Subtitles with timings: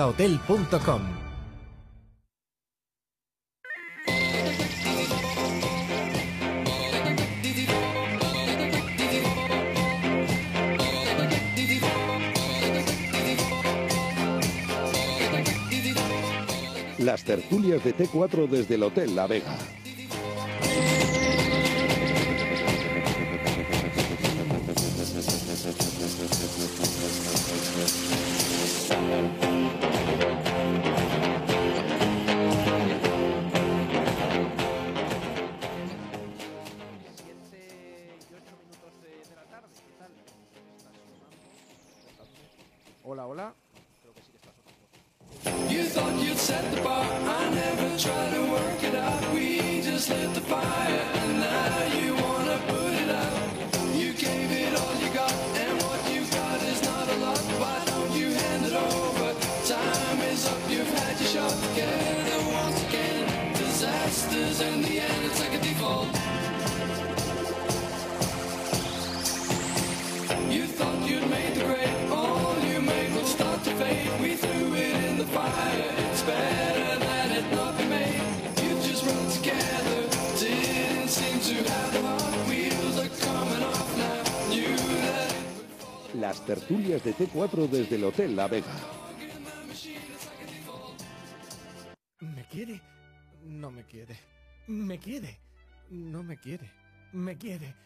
[0.00, 1.02] Hotel.com
[16.98, 19.58] Las tertulias de T4 desde el Hotel La Vega.
[87.22, 88.74] C4 desde el Hotel La Vega.
[92.18, 92.82] ¿Me quiere?
[93.44, 94.18] No me quiere.
[94.66, 95.38] ¿Me quiere?
[95.90, 96.72] No me quiere.
[97.12, 97.76] ¿Me quiere?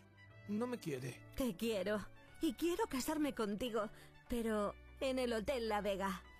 [0.48, 1.20] No me quiere.
[1.34, 2.00] Te quiero.
[2.40, 3.90] Y quiero casarme contigo.
[4.30, 6.22] Pero en el Hotel La Vega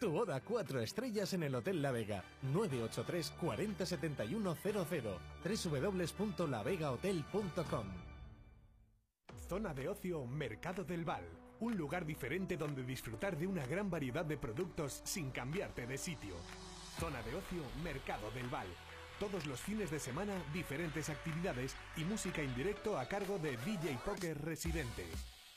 [0.00, 2.22] Tu boda cuatro estrellas en el Hotel La Vega.
[2.42, 5.18] 983 40 71 00.
[5.44, 7.86] www.lavegahotel.com
[9.48, 11.24] Zona de ocio Mercado del Val.
[11.58, 16.36] Un lugar diferente donde disfrutar de una gran variedad de productos sin cambiarte de sitio.
[17.00, 18.68] Zona de ocio Mercado del Val.
[19.18, 23.98] Todos los fines de semana, diferentes actividades y música en directo a cargo de DJ
[24.04, 25.06] Poker Residente.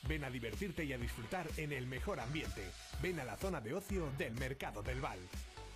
[0.08, 2.64] Ven a divertirte y a disfrutar en el mejor ambiente.
[3.00, 5.18] Ven a la zona de ocio del Mercado del Val.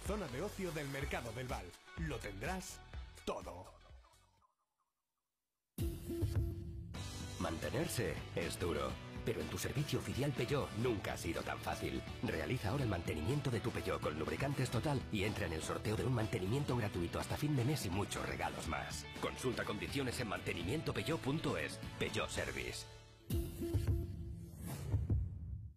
[0.06, 1.64] Zona de ocio del Mercado del Val.
[1.98, 2.80] Lo tendrás
[3.24, 3.66] todo.
[7.38, 8.90] Mantenerse es duro,
[9.24, 12.02] pero en tu servicio oficial Peugeot nunca ha sido tan fácil.
[12.22, 15.96] Realiza ahora el mantenimiento de tu Peugeot con lubricantes total y entra en el sorteo
[15.96, 19.04] de un mantenimiento gratuito hasta fin de mes y muchos regalos más.
[19.20, 21.78] Consulta condiciones en mantenimientopeugeot.es.
[21.98, 22.86] Peugeot Service.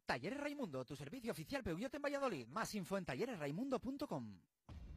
[0.10, 2.48] Talleres Raimundo, tu servicio oficial Peugeot en Valladolid.
[2.48, 4.40] Más info en talleresraimundo.com.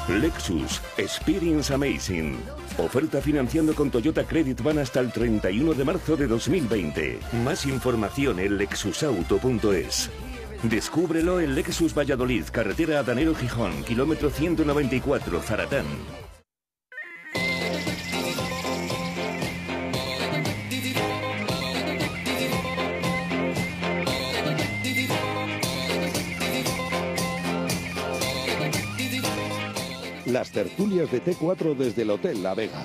[0.09, 2.39] Lexus Experience Amazing.
[2.79, 7.19] Oferta financiando con Toyota Credit Van hasta el 31 de marzo de 2020.
[7.45, 10.11] Más información en lexusauto.es.
[10.63, 15.87] Descúbrelo en Lexus Valladolid, carretera Adanero Gijón, kilómetro 194, Zaratán.
[30.33, 32.85] Las tertulias de T4 desde el Hotel La Vega.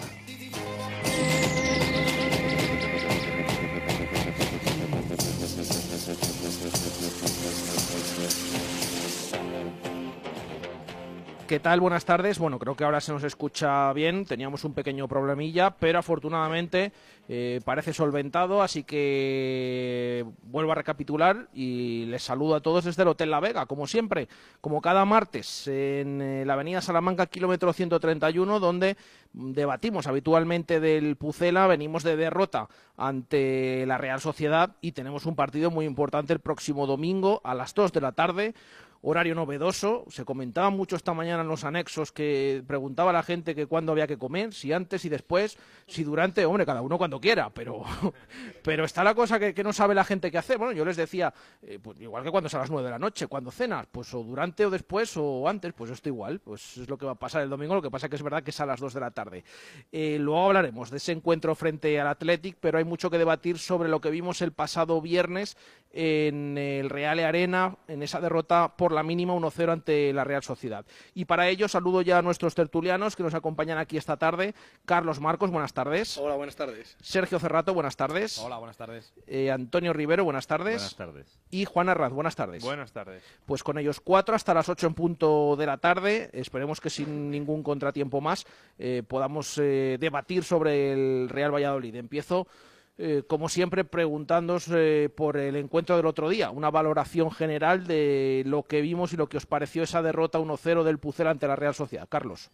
[11.48, 11.80] ¿Qué tal?
[11.80, 12.40] Buenas tardes.
[12.40, 14.26] Bueno, creo que ahora se nos escucha bien.
[14.26, 16.92] Teníamos un pequeño problemilla, pero afortunadamente
[17.30, 23.10] eh, parece solventado, así que vuelvo a recapitular y les saludo a todos desde el
[23.10, 24.28] Hotel La Vega, como siempre,
[24.60, 28.98] como cada martes en eh, la Avenida Salamanca, kilómetro 131, donde
[29.34, 35.70] debatimos habitualmente del Pucela, venimos de derrota ante la Real Sociedad y tenemos un partido
[35.70, 38.56] muy importante el próximo domingo a las 2 de la tarde
[39.06, 40.06] horario novedoso.
[40.10, 44.08] Se comentaba mucho esta mañana en los anexos que preguntaba la gente que cuándo había
[44.08, 45.58] que comer, si antes y después,
[45.88, 47.84] si durante, hombre, cada uno cuando quiera, pero,
[48.64, 50.58] pero está la cosa que, no sabe la gente qué hacer.
[50.58, 53.00] Bueno, yo les decía, eh, pues igual que cuando es a las nueve de la
[53.00, 56.90] noche, cuando cenas, pues o durante o después o antes, pues esto igual, pues es
[56.90, 58.60] lo que va a pasar el domingo, lo que pasa que es verdad que es
[58.60, 59.44] a las dos de la tarde.
[59.92, 63.88] Eh, luego hablaremos de ese encuentro frente al Athletic, pero hay mucho que debatir sobre
[63.88, 65.58] lo que vimos el pasado viernes
[65.92, 70.86] en el Real Arena, en esa derrota por la mínima 1-0 ante la Real Sociedad.
[71.14, 74.56] Y para ello saludo ya a nuestros tertulianos que nos acompañan aquí esta tarde.
[74.86, 76.18] Carlos Marcos, buenas tardes.
[76.18, 76.98] Hola, buenas tardes.
[77.02, 78.40] Sergio Cerrato, buenas tardes.
[78.40, 79.14] Hola, buenas tardes.
[79.28, 80.76] Eh, Antonio Rivero, buenas tardes.
[80.76, 81.40] Buenas tardes.
[81.52, 82.64] Y Juan Arraz, buenas tardes.
[82.64, 83.24] Buenas tardes.
[83.46, 86.30] Pues con ellos cuatro hasta las ocho en punto de la tarde.
[86.34, 88.46] Esperemos que sin ningún contratiempo más
[88.80, 91.96] eh, podamos eh, debatir sobre el Real Valladolid.
[91.96, 92.48] Empiezo
[92.98, 98.44] eh, como siempre, preguntándos eh, por el encuentro del otro día, una valoración general de
[98.46, 101.58] lo que vimos y lo que os pareció esa derrota 1-0 del Pucela ante la
[101.58, 102.08] Real Sociedad.
[102.08, 102.52] Carlos.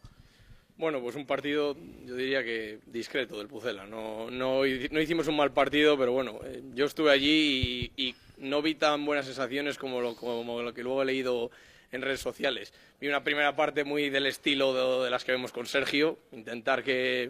[0.78, 1.76] Bueno, pues un partido,
[2.08, 3.86] yo diría que discreto del Pucela.
[3.86, 8.74] No, no, hicimos un mal partido, pero bueno, eh, yo estuve allí y, no vi
[8.74, 11.52] tan buenas sensaciones como lo, como lo que luego he leído
[11.92, 12.74] en redes sociales.
[13.00, 17.30] Vi una primera parte muy del estilo de las que vemos con Sergio, intentar que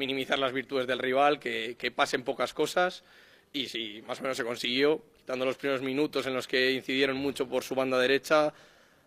[0.00, 3.04] minimizar las virtudes del rival, que, pasen pocas cosas.
[3.52, 7.16] Y sí, más o menos se consiguió, quitando los primeros minutos en los que incidieron
[7.16, 8.52] mucho por su banda derecha,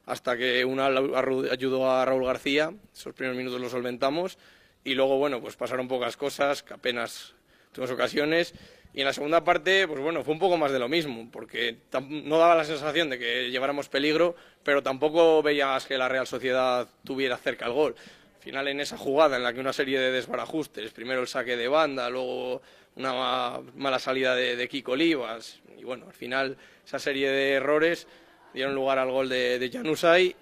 [0.05, 4.37] hasta que una ayudó a Raúl García, esos primeros minutos los solventamos,
[4.83, 7.33] y luego, bueno, pues pasaron pocas cosas, que apenas
[7.71, 8.53] tuvimos ocasiones,
[8.93, 11.77] y en la segunda parte, pues bueno, fue un poco más de lo mismo, porque
[12.01, 16.87] no daba la sensación de que lleváramos peligro, pero tampoco veías que la Real Sociedad
[17.03, 17.95] tuviera cerca el gol
[18.43, 21.69] final en esa jugada en la que una serie de desbarajustes, primero el saque de
[21.69, 22.61] banda, luego
[22.95, 28.05] una mala salida de, Kiko Olivas, y bueno, al final esa serie de errores
[28.53, 30.35] dieron lugar al gol de, de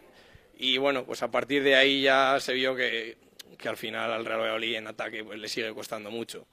[0.57, 3.17] y bueno, pues a partir de ahí ya se vio que,
[3.63, 6.47] al final al Real Valladolid en ataque pues le sigue costando mucho.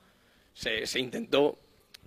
[0.53, 1.59] Se, intentó,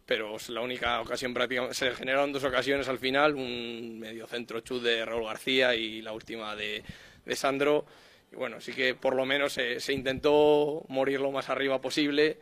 [0.05, 1.75] pero es la única ocasión prácticamente.
[1.75, 6.13] Se generaron dos ocasiones al final, un medio centro chut de Raúl García y la
[6.13, 6.83] última de,
[7.25, 7.85] de Sandro
[8.31, 12.37] y bueno, sí que por lo menos se, intentó morir lo más arriba posible,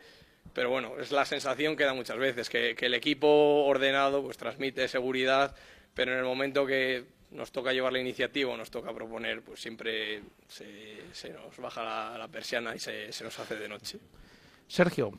[0.52, 4.86] pero bueno, es la sensación que da muchas veces, que, el equipo ordenado pues transmite
[4.88, 5.54] seguridad,
[5.94, 10.22] pero en el momento que nos toca llevar la iniciativa nos toca proponer, pues siempre
[10.48, 13.98] se, nos baja la, persiana y se, se nos hace de noche.
[14.66, 15.12] Sergio,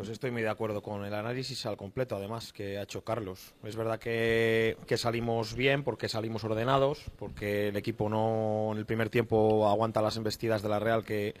[0.00, 3.52] pues estoy muy de acuerdo con el análisis al completo, además, que ha hecho Carlos.
[3.62, 9.10] Es verdad que, salimos bien porque salimos ordenados, porque el equipo no en el primer
[9.10, 11.34] tiempo aguanta las embestidas de la Real que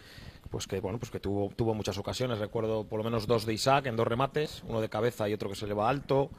[0.50, 2.38] pues que bueno pues que tuvo, tuvo muchas ocasiones.
[2.38, 5.48] Recuerdo por lo menos dos de Isaac en dos remates, uno de cabeza y otro
[5.48, 6.30] que se le va alto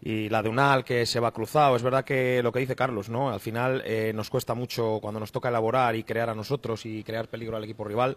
[0.00, 1.76] y la de Unal que se va cruzado.
[1.76, 3.30] Es verdad que lo que dice Carlos, ¿no?
[3.30, 7.02] Al final eh, nos cuesta mucho cuando nos toca elaborar y crear a nosotros y
[7.02, 8.16] crear peligro al equipo rival,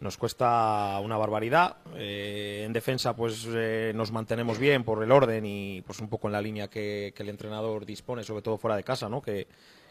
[0.00, 1.76] nos cuesta una barbaridad.
[1.94, 6.28] Eh, en defensa, pues eh, nos mantenemos bien por el orden y pues un poco
[6.28, 9.20] en la línea que, el entrenador dispone, sobre todo fuera de casa, ¿no?
[9.20, 9.46] Que,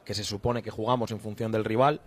[0.06, 2.02] que se supone que jugamos en función del rival.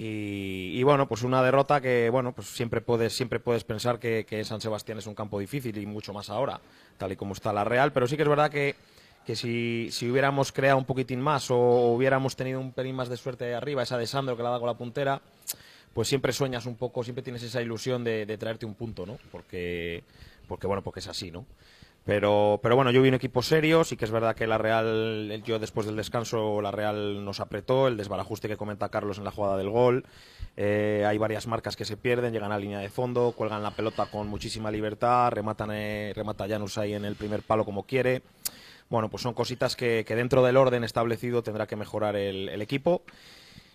[0.00, 4.60] Y, bueno, pues una derrota que, bueno, pues siempre puedes, siempre puedes pensar que, San
[4.60, 6.60] Sebastián es un campo difícil y mucho más ahora,
[6.98, 8.76] tal y como está la Real, pero sí que es verdad que,
[9.26, 13.16] que si, si, hubiéramos creado un poquitín más o hubiéramos tenido un pelín más de
[13.16, 15.20] suerte arriba, esa de Sandro que la da con la puntera,
[15.92, 19.18] pues siempre sueñas un poco, siempre tienes esa ilusión de, de traerte un punto, ¿no?
[19.32, 20.04] Porque,
[20.46, 21.44] porque, bueno, porque es así, ¿no?
[22.08, 25.42] Pero, pero bueno, yo vi un equipo serio, sí que es verdad que la Real,
[25.44, 29.30] yo después del descanso, la Real nos apretó, el desbarajuste que comenta Carlos en la
[29.30, 30.06] jugada del gol,
[30.56, 34.06] eh, hay varias marcas que se pierden, llegan a línea de fondo, cuelgan la pelota
[34.06, 38.22] con muchísima libertad, rematan, eh, remata Janus ahí en el primer palo como quiere.
[38.88, 43.02] Bueno, pues son cositas que, dentro del orden establecido tendrá que mejorar el, equipo.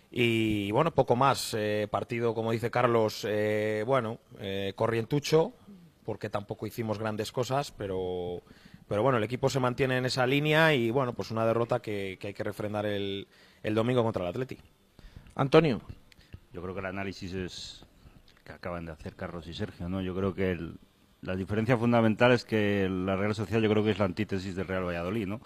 [0.09, 1.53] Y bueno, poco más.
[1.55, 3.27] Eh, partido, como dice Carlos,
[3.85, 4.17] bueno,
[4.73, 5.53] corrientucho,
[6.03, 8.41] porque tampoco hicimos grandes cosas, pero,
[8.87, 12.17] pero bueno, el equipo se mantiene en esa línea y bueno, pues una derrota que,
[12.21, 13.27] hay que refrendar el,
[13.63, 14.57] el domingo contra el Atleti.
[15.35, 15.81] Antonio.
[16.51, 17.85] Yo creo que el análisis es
[18.43, 20.01] que acaban de hacer Carlos y Sergio, ¿no?
[20.01, 20.75] Yo creo que el-
[21.21, 24.67] la diferencia fundamental es que la Real Sociedad yo creo que es la antítesis del
[24.67, 25.39] Real Valladolid, ¿no?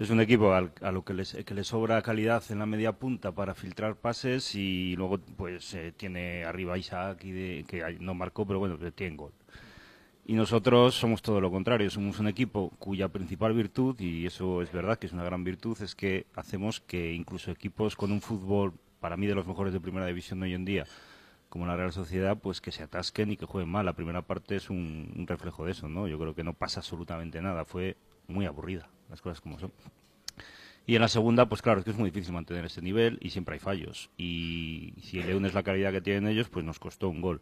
[0.00, 2.92] Es un equipo al- a lo que, les- que le sobra calidad en la media
[2.92, 7.96] punta para filtrar pases y luego pues eh, tiene arriba a Isaac y de- que
[8.00, 9.32] no marcó, pero bueno, que tiene gol.
[10.24, 14.70] Y nosotros somos todo lo contrario, somos un equipo cuya principal virtud, y eso es
[14.70, 18.72] verdad que es una gran virtud, es que hacemos que incluso equipos con un fútbol,
[19.00, 20.86] para mí de los mejores de primera división de hoy en día,
[21.48, 23.84] como la Real Sociedad, pues que se atasquen y que jueguen mal.
[23.84, 26.06] La primera parte es un, reflejo de eso, ¿no?
[26.06, 27.96] Yo creo que no pasa absolutamente nada, fue
[28.28, 29.72] muy aburrida, las cosas como son.
[30.86, 33.30] Y en la segunda, pues claro, es que es muy difícil mantener ese nivel y
[33.30, 34.08] siempre hay fallos.
[34.16, 37.40] Y si le unes la calidad que tienen ellos, pues nos costó un gol.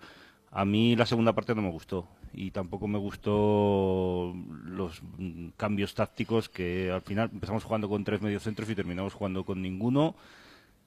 [0.51, 5.95] A mí la segunda parte no me gustó y tampoco me gustó los mm, cambios
[5.95, 10.17] tácticos que al final empezamos jugando con tres mediocentros y terminamos jugando con ninguno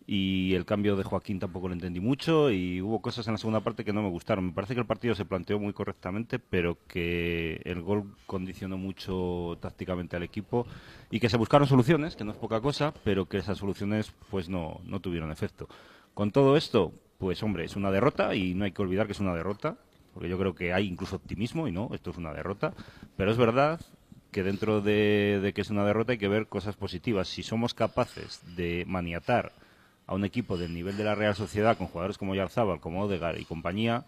[0.06, 3.62] y el cambio de Joaquín tampoco lo entendí mucho y hubo cosas en la segunda
[3.62, 4.48] parte que no me gustaron.
[4.48, 9.58] Me parece que el partido se planteó muy correctamente, pero que el gol condicionó mucho
[9.62, 10.68] tácticamente al equipo
[11.10, 14.50] y que se buscaron soluciones, que no es poca cosa, pero que esas soluciones pues
[14.50, 15.70] no, no tuvieron efecto.
[16.14, 16.92] Con todo esto,
[17.24, 19.78] pues hombre, es una derrota y no hay que olvidar que es una derrota,
[20.14, 22.74] porque yo creo que hay incluso optimismo y no, esto es una derrota,
[23.16, 23.80] pero es verdad
[24.32, 27.30] que dentro de, que es una derrota hay que ver cosas positivas.
[27.30, 29.54] Si somos capaces de maniatar
[30.06, 33.40] a un equipo del nivel de la Real Sociedad con jugadores como Yarzábal, como Odegar
[33.40, 34.04] y compañía,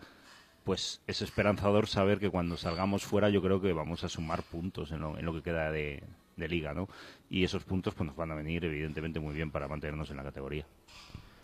[0.65, 4.91] pues es esperanzador saber que cuando salgamos fuera yo creo que vamos a sumar puntos
[4.91, 6.03] en lo, en lo que queda de,
[6.35, 6.89] de liga, ¿no?
[7.29, 10.23] Y esos puntos pues nos van a venir evidentemente muy bien para mantenernos en la
[10.23, 10.65] categoría.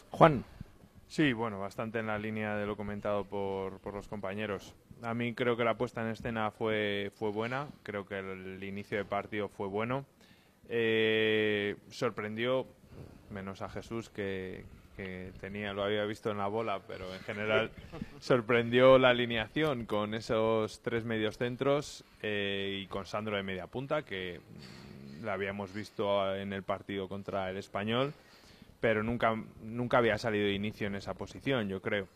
[0.09, 0.43] Juan.
[1.11, 4.73] Sí, bueno, bastante en la línea de lo comentado por, por los compañeros.
[5.01, 8.97] A mí creo que la puesta en escena fue, fue buena, creo que el, inicio
[8.97, 10.05] de partido fue bueno.
[10.69, 12.65] Eh, sorprendió,
[13.29, 14.63] menos a Jesús que,
[14.95, 17.71] que tenía, lo había visto en la bola, pero en general
[18.21, 24.03] sorprendió la alineación con esos tres medios centros eh, y con Sandro de media punta,
[24.03, 28.13] que mm, la habíamos visto en el partido contra el español
[28.81, 32.07] pero nunca, nunca había salido de inicio en esa posición, yo creo.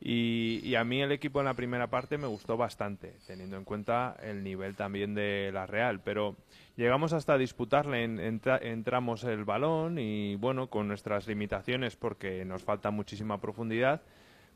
[0.00, 4.16] Y, a mí el equipo en la primera parte me gustó bastante, teniendo en cuenta
[4.22, 6.36] el nivel también de la Real, pero
[6.76, 11.96] llegamos hasta disputarle en, en tra- en tramos el balón y bueno, con nuestras limitaciones
[11.96, 14.02] porque nos falta muchísima profundidad,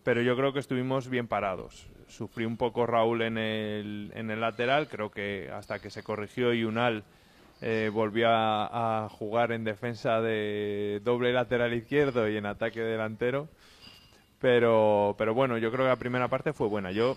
[0.04, 1.88] pero yo creo que estuvimos bien parados.
[2.08, 6.52] Sufrí un poco Raúl en el, en el lateral, creo que hasta que se corrigió
[6.52, 7.04] y Unal
[7.60, 13.48] eh, volvió a, a jugar en defensa de doble lateral izquierdo y en ataque delantero.
[14.40, 16.92] Pero, pero bueno, yo creo que la primera parte fue buena.
[16.92, 17.16] Yo,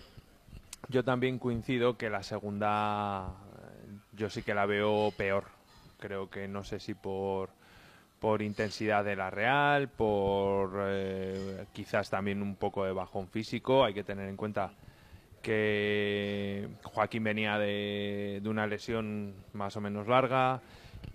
[0.89, 3.35] yo también coincido que la segunda
[4.13, 5.45] yo sí que la veo peor.
[5.99, 7.49] Creo que no sé si por,
[8.19, 13.83] por intensidad de la Real, por eh, quizás también un poco de bajón físico.
[13.83, 14.71] Hay que tener en cuenta
[15.41, 20.61] que Joaquín venía de, de una lesión más o menos larga,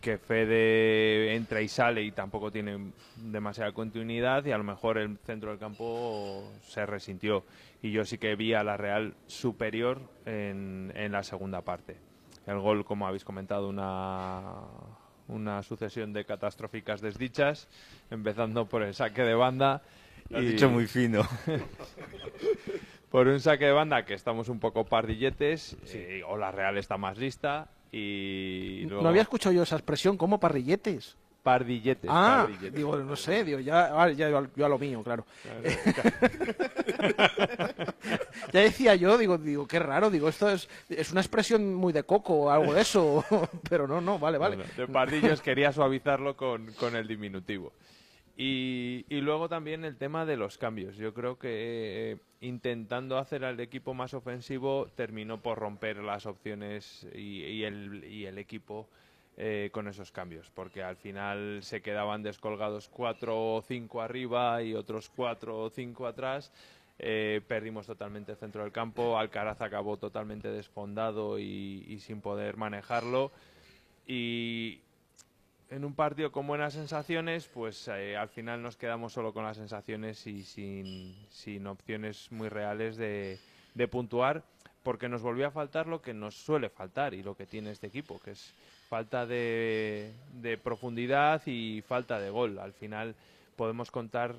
[0.01, 5.19] que Fede entra y sale y tampoco tiene demasiada continuidad y a lo mejor el
[5.19, 7.45] centro del campo se resintió.
[7.83, 11.97] Y yo sí que vi a la Real superior en, en la segunda parte.
[12.47, 14.53] El gol, como habéis comentado, una,
[15.29, 17.69] una sucesión de catastróficas desdichas,
[18.11, 19.83] empezando por el saque de banda.
[20.29, 21.23] Lo has dicho muy fino.
[23.17, 26.99] por un saque de banda que estamos un poco pardilletes, eh, o la Real está
[26.99, 29.03] más lista y luego...
[29.03, 31.17] No había escuchado yo esa expresión como parrilletes.
[31.43, 32.11] Pardilletes.
[32.13, 32.75] Ah, pardilletes.
[32.75, 35.25] digo, no sé, digo, ya, ya yo, a lo mío, claro.
[38.53, 42.03] ya decía yo, digo, digo, qué raro, digo, esto es, es una expresión muy de
[42.03, 43.25] coco o algo de eso,
[43.71, 44.57] pero no, no, vale, vale.
[44.57, 47.73] Bueno, de pardillos quería suavizarlo con, con el diminutivo.
[48.39, 50.97] Y, y luego también el tema de los cambios.
[50.97, 51.49] Yo creo que
[52.13, 58.27] eh, intentando hacer al equipo más ofensivo terminó por romper las opciones y, el, y
[58.27, 58.89] el equipo
[59.39, 64.75] eh, con esos cambios, porque al final se quedaban descolgados cuatro o cinco arriba y
[64.75, 66.53] otros cuatro o cinco atrás.
[66.99, 73.33] Eh, perdimos totalmente el centro del campo, Alcaraz acabó totalmente desfondado y sin poder manejarlo.
[74.07, 74.81] Y
[75.71, 79.57] en un partido con buenas sensaciones, pues eh, al final nos quedamos solo con las
[79.57, 83.39] sensaciones y sin, sin opciones muy reales de,
[83.75, 84.45] de puntuar,
[84.83, 87.89] porque nos volvió a faltar lo que nos suele faltar y lo que tiene este
[87.89, 88.55] equipo, que es
[88.89, 92.61] falta de, de profundidad y falta de gol.
[92.61, 93.17] Al final
[93.57, 94.37] podemos contar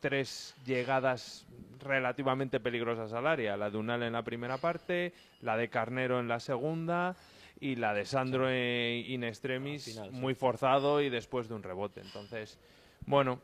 [0.00, 1.46] tres llegadas
[1.80, 3.56] relativamente peligrosas al área.
[3.56, 7.16] La de Unal en la primera parte, la de Carnero en la segunda
[7.60, 10.16] y la de Sandro in extremis, Al final, sí.
[10.16, 12.00] muy forzado y después de un rebote.
[12.00, 12.58] Entonces,
[13.06, 13.40] bueno,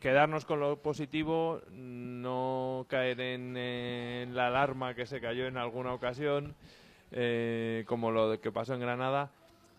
[0.00, 5.92] quedarnos con lo positivo, no caer en, en la alarma que se cayó en alguna
[5.94, 6.54] ocasión,
[7.12, 9.30] eh, como lo que pasó en Granada,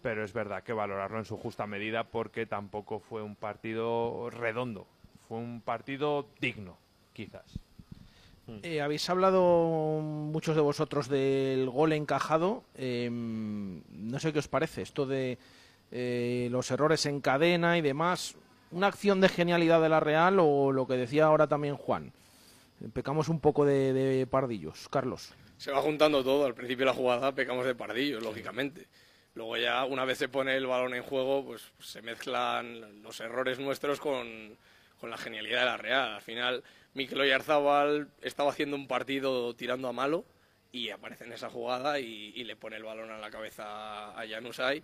[0.01, 4.87] pero es verdad que valorarlo en su justa medida porque tampoco fue un partido redondo,
[5.27, 6.77] fue un partido digno,
[7.13, 7.59] quizás.
[8.63, 12.63] Eh, habéis hablado muchos de vosotros del gol encajado.
[12.75, 15.37] eh, no sé qué os parece esto de
[15.91, 18.35] eh, los errores en cadena y demás.
[18.71, 22.13] ¿Una acción de genialidad de la Real o lo que decía ahora también Juan?
[22.93, 24.87] Pecamos un poco de, de pardillos.
[24.89, 25.33] Carlos.
[25.57, 26.45] Se va juntando todo.
[26.45, 28.87] Al principio de la jugada pecamos de pardillos, lógicamente.
[29.33, 33.59] Luego ya, una vez se pone el balón en juego, pues se mezclan los errores
[33.59, 34.57] nuestros con,
[34.99, 36.15] con la genialidad de la Real.
[36.15, 36.63] Al final,
[36.97, 40.25] Mikel Oyarzabal estaba haciendo un partido tirando a malo
[40.71, 44.27] y aparece en esa jugada y, y le pone el balón a la cabeza a
[44.27, 44.79] Januzaj.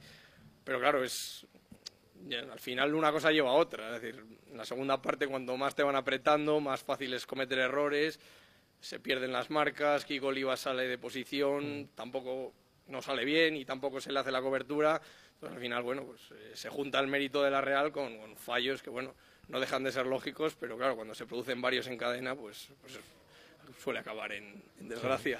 [0.63, 1.47] Pero claro, es
[2.31, 3.95] al final una cosa lleva a otra.
[3.95, 7.57] Es decir, en la segunda parte, cuando más te van apretando, más fácil es cometer
[7.57, 8.19] errores,
[8.79, 12.53] se pierden las marcas, Kiko Oliva sale de posición, tampoco
[12.89, 15.01] no sale bien y tampoco se le hace la cobertura.
[15.33, 18.37] Entonces, al final, bueno, pues eh, se junta el mérito de la Real con, con
[18.37, 19.15] fallos que, bueno,
[19.47, 22.99] no dejan de ser lógicos, pero claro, cuando se producen varios en cadena, pues, pues
[23.81, 25.39] suele acabar en, desgracia.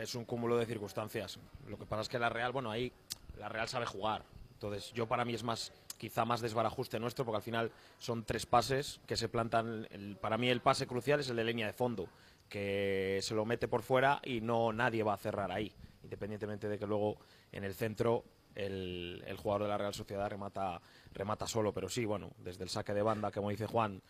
[0.00, 1.38] Es un cúmulo de circunstancias.
[1.68, 2.92] Lo que pasa es que la Real, bueno, ahí
[3.38, 4.24] la Real sabe jugar.
[4.52, 8.46] Entonces, yo para mí es más, quizá más desbarajuste nuestro, porque al final son tres
[8.46, 9.86] pases que se plantan.
[9.90, 12.08] el- para mí el pase crucial es el de línea de fondo,
[12.48, 15.72] que se lo mete por fuera y no nadie va a cerrar ahí,
[16.02, 17.16] independientemente de que luego
[17.52, 20.80] en el centro el, el jugador de la Real Sociedad remata,
[21.14, 21.72] remata solo.
[21.72, 24.00] Pero sí, bueno, desde el saque de banda, como dice Juan,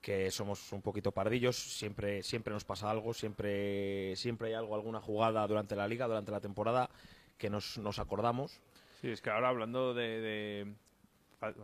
[0.00, 5.00] que somos un poquito pardillos, siempre, siempre nos pasa algo, siempre, siempre hay algo, alguna
[5.00, 6.90] jugada durante la liga, durante la temporada,
[7.38, 8.58] que nos, nos acordamos.
[9.00, 10.66] Sí, es que ahora hablando de, de
[11.40, 11.54] fal-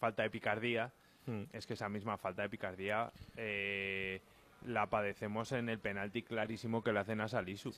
[0.00, 0.92] falta de picardía,
[1.24, 1.44] Hmm.
[1.52, 4.20] es que esa misma falta de picardía eh,
[4.66, 7.68] la padecemos en el penalti clarísimo que le hacen a Salisu.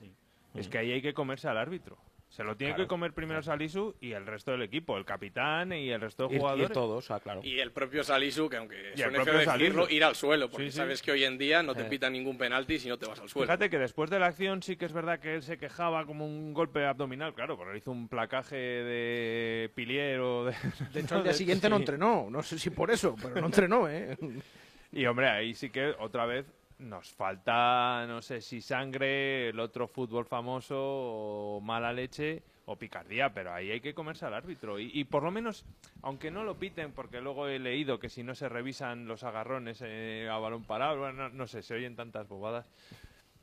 [0.55, 0.71] Es Hmm.
[0.71, 1.99] que ahí hay que comerse al árbitro.
[2.35, 5.73] Se lo tiene Claro, que comer primero Salisu y el resto del equipo, el capitán
[5.73, 6.73] y el resto de jugadores.
[6.73, 7.41] todos, ah, claro.
[7.45, 10.73] Y el propio Salisu, que aunque Y suene feo decirlo, ir al suelo, porque Sí,
[10.73, 10.77] sí.
[10.79, 11.89] sabes que hoy en día no te Eh.
[11.89, 13.47] pitan ningún penalti si no te vas al suelo.
[13.47, 16.27] Fíjate que después de la acción sí que es verdad que él se quejaba como
[16.27, 20.55] un golpe abdominal, claro, porque hizo un placaje de pilier o de...
[20.93, 22.27] De hecho, al día siguiente no entrenó.
[22.31, 24.19] No sé si por eso, pero no entrenó, ¿eh?
[24.93, 26.47] Y hombre, ahí sí que otra vez
[26.79, 33.33] nos falta, no sé si sangre, el otro fútbol famoso, o mala leche, o picardía,
[33.33, 34.79] pero ahí hay que comerse al árbitro.
[34.79, 35.65] Y, y por lo menos,
[36.03, 39.83] aunque no lo piten, porque luego he leído que si no se revisan los agarrones
[39.85, 42.71] eh, a balón parado, bueno, no, no sé, se oyen tantas bobadas.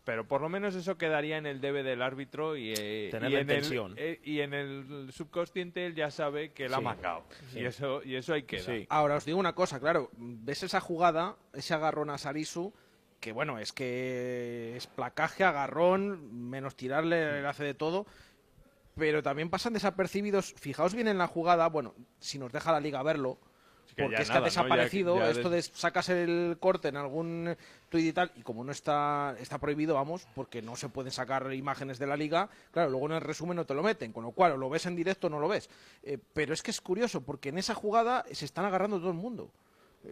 [0.04, 3.34] Pero por lo menos eso quedaría en el debe del árbitro y, eh, Tener y
[3.36, 3.94] la en el, intención.
[3.98, 7.46] eh, y en el subconsciente él ya sabe que la ha Sí.
[7.52, 7.60] Sí.
[7.60, 8.78] Y, eso, y eso hay que dar.
[8.90, 12.74] Ahora os digo una cosa, claro, ves esa jugada, ese agarrón a Sarisu,
[13.22, 18.06] que bueno, es que es placaje, agarrón, menos tirarle, él hace de todo,
[18.98, 20.54] pero también pasan desapercibidos.
[20.58, 23.38] Fijaos bien en la jugada, bueno, si nos deja la liga verlo,
[23.96, 24.46] que porque es que nada, ha ¿no?
[24.46, 27.56] Ya- desaparecido ya esto de sacas el corte en algún
[27.90, 31.54] tuit y tal, y como no está, está prohibido, vamos, porque no se pueden sacar
[31.54, 34.32] imágenes de la liga, claro, luego en el resumen no te lo meten, con lo
[34.32, 35.70] cual o lo ves en directo o no lo ves.
[36.04, 39.18] Eh, pero es que es curioso, porque en esa jugada se están agarrando todo el
[39.18, 39.52] mundo.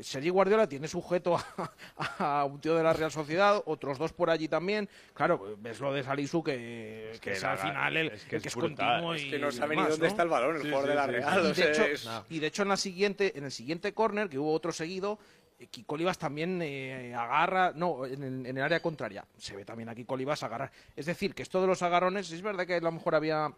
[0.02, 4.30] Sergi Guardiola tiene sujeto a, a un tío de la Real Sociedad, otros dos por
[4.30, 4.88] allí también.
[5.13, 8.36] Claro, ves lo de Salisu que, que que es la- al final el, es que
[8.38, 8.88] el que es es brutal.
[9.04, 10.06] continuo Es y que no sabe ni dónde ¿no?
[10.06, 11.49] está el balón, el jugador de la Real.
[11.49, 14.38] Y de, hecho, es- y de hecho en la siguiente, en el siguiente córner, que
[14.38, 15.17] hubo otro seguido,
[15.60, 19.25] eh, Kiko Olivas también eh, agarra, no, en el, en el área contraria.
[19.38, 20.71] Se ve también a Kiko Olivas agarrar.
[20.95, 23.52] Es decir, que esto de los agarrones, es verdad que a lo mejor había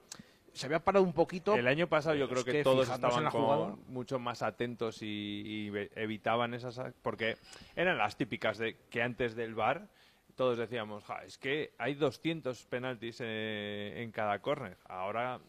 [0.53, 1.55] se había parado un poquito.
[1.55, 6.79] El año pasado yo creo que, todos estaban con- mucho más atentos y, evitaban esas
[7.01, 7.37] porque
[7.75, 9.87] eran las típicas de que antes del bar
[10.35, 14.77] todos decíamos, "Ja, es que hay 200 penaltis eh, en cada córner.
[14.85, 15.39] Ahora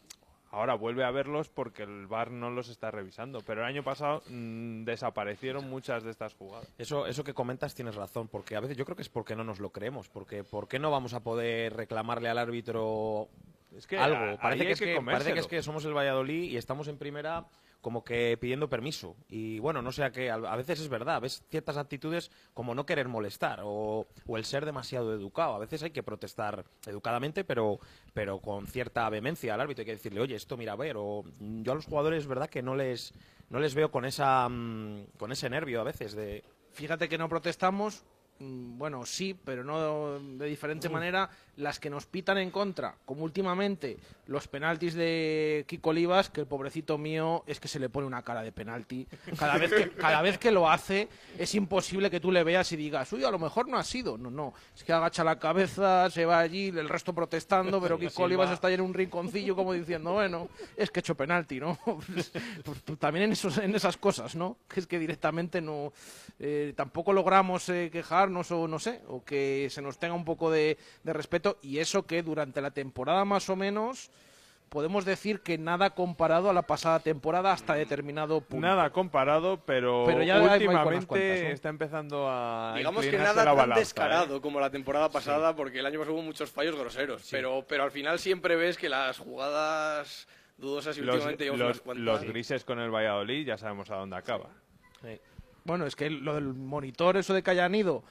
[0.52, 4.22] ahora vuelve a verlos porque el bar no los está revisando, pero el año pasado
[4.28, 6.68] mm, desaparecieron muchas de estas jugadas.
[6.78, 9.44] Eso, eso que comentas tienes razón, porque a veces yo creo que es porque no
[9.44, 13.28] nos lo creemos, porque ¿por qué no vamos a poder reclamarle al árbitro
[13.76, 14.16] Es que algo?
[14.16, 16.88] a- Parece que, es que que, parece que es que somos el Valladolid y estamos
[16.88, 17.46] en primera
[17.80, 19.16] como que pidiendo permiso.
[19.28, 22.76] Y bueno, no sé a qué, a a veces es verdad, ves ciertas actitudes como
[22.76, 25.54] no querer molestar o, o el ser demasiado educado.
[25.54, 27.80] A veces hay que protestar educadamente, pero,
[28.14, 29.82] pero con cierta vehemencia al árbitro.
[29.82, 32.48] Hay que decirle, oye, esto mira, a ver, o yo a los jugadores es verdad
[32.48, 33.14] que no les,
[33.50, 36.44] no les veo con, esa, mm, con ese nervio a veces de...
[36.70, 38.04] Fíjate que no protestamos
[38.38, 43.24] mm, bueno, sí, pero no de diferente manera, las que nos pitan en contra, como
[43.24, 48.06] últimamente los penaltis de Kiko Olivas, que el pobrecito mío es que se le pone
[48.06, 49.06] una cara de penalti.
[49.38, 52.76] Cada vez que, cada vez que lo hace, es imposible que tú le veas y
[52.76, 54.16] digas, uy, a lo mejor no ha sido.
[54.16, 58.10] No, no, es que agacha la cabeza, se va allí, el resto protestando, pero Kiko
[58.10, 58.24] Silva.
[58.24, 61.78] Olivas está ahí en un rinconcillo como diciendo, bueno, es que he hecho penalti, ¿no?
[62.12, 62.32] Pues,
[62.64, 64.56] pues, pues, también en, esos, en esas cosas, ¿no?
[64.68, 65.92] Que es que directamente no
[66.38, 70.50] eh, tampoco logramos eh, quejarnos o no sé, o que se nos tenga un poco
[70.50, 74.10] de, de respeto y eso que durante la temporada más o menos
[74.68, 78.66] podemos decir que nada comparado a la pasada temporada hasta determinado punto.
[78.66, 81.48] Nada comparado, pero, Pero ya últimamente cuentas, ¿no?
[81.50, 84.40] está empezando a Digamos que nada tan balanza, descarado ¿eh?
[84.40, 87.28] como la temporada pasada, porque el año pasado hubo muchos fallos groseros.
[87.30, 90.26] Pero, pero al final siempre ves que las jugadas
[90.56, 92.04] dudosas y Los, últimamente llevamos los- unas cuantas.
[92.06, 94.48] los grises con el Valladolid ya sabemos a dónde acaba.
[95.64, 98.02] Bueno, es que lo del monitor, eso de que hayan ido,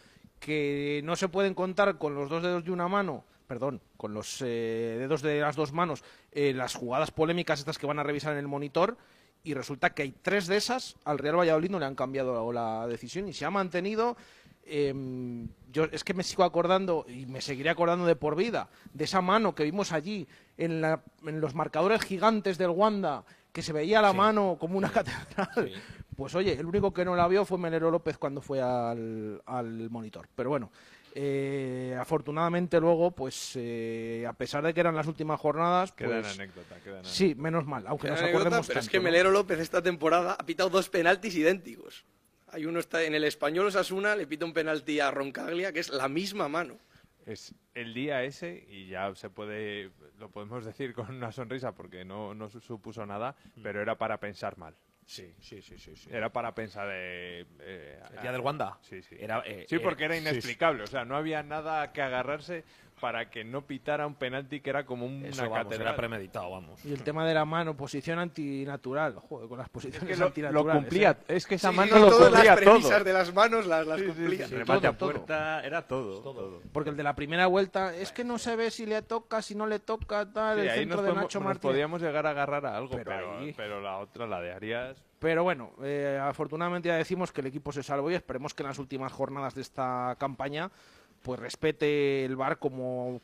[0.42, 4.42] que no se pueden contar con los dos dedos de una mano, perdón, con los
[4.42, 8.34] eh, dedos de las dos manos, eh, las jugadas polémicas estas que van a revisar
[8.34, 8.98] en el monitor,
[9.44, 12.86] y resulta que hay tres de esas, al Real Valladolid no le han cambiado la
[12.88, 14.18] decisión y se ha mantenido.
[14.64, 19.06] em, yo es que me sigo acordando y me seguiré acordando de por vida de
[19.06, 20.28] esa mano que vimos allí
[20.58, 24.92] en, la- en los marcadores gigantes del Wanda que se veía la mano como una
[24.94, 25.72] catedral.
[26.22, 29.90] Pues oye, el único que no la vio fue Melero López cuando fue al, al
[29.90, 30.28] monitor.
[30.36, 30.72] Pero bueno,
[31.16, 36.38] eh, afortunadamente luego, pues eh, a pesar de que eran las últimas jornadas, Queda pues
[36.40, 38.98] anécdota, queda en sí, menos mal, aunque Queda nos anécdota, acordemos pero es tanto, que
[39.00, 39.04] ¿no?
[39.06, 42.06] Melero López esta temporada ha pitado dos penaltis idénticos.
[42.52, 45.90] Hay uno está en el español Osasuna, le pita un penalti a Roncaglia, que es
[45.90, 46.78] la misma mano.
[47.26, 52.06] Es el día ese, y ya se puede, lo podemos decir con una sonrisa porque
[52.06, 54.76] no, no su- supuso nada, pero era para pensar mal.
[55.12, 55.94] Sí, sí, sí, sí.
[55.94, 56.10] sí.
[56.10, 57.46] Era para pensar de...
[57.60, 58.78] eh, ¿El día del Wanda?
[58.82, 59.18] Sí, sí.
[59.20, 60.84] Era, eh, sí, eh, porque era inexplicable.
[60.84, 62.64] O sea, no había nada que agarrarse
[63.02, 65.88] para que no pitara un penalti que era como un- Eso, una vamos, catedral.
[65.88, 66.86] era premeditado, vamos.
[66.86, 69.16] Y el tema de la mano, posición antinatural.
[69.16, 70.82] Joder, con las posiciones que lo- lo antinaturales.
[70.82, 71.12] cumplía.
[71.28, 71.36] ¿eh?
[71.36, 73.04] Es que esa Sí, mano lo todas cumplía las premisas todo.
[73.04, 74.48] de las manos las, las Sí, cumplía.
[74.48, 74.56] sí.
[74.56, 75.12] Remate a todo, todo.
[75.26, 76.22] puerta, era todo.
[76.22, 76.62] todo.
[76.72, 79.56] Porque el de la primera vuelta es que no se ve si le toca, si
[79.56, 81.72] no le toca, tal, Sí, el centro nos, de podemos- Nacho nos Martínez.
[81.74, 85.04] podíamos llegar a agarrar a algo, Pero pero, ahí- pero la otra, la de Arias...
[85.20, 88.68] Pero bueno, eh, afortunadamente ya decimos que el equipo se salvó y esperemos que en
[88.70, 90.72] las últimas jornadas de esta campaña
[91.22, 93.22] pues respete el VAR como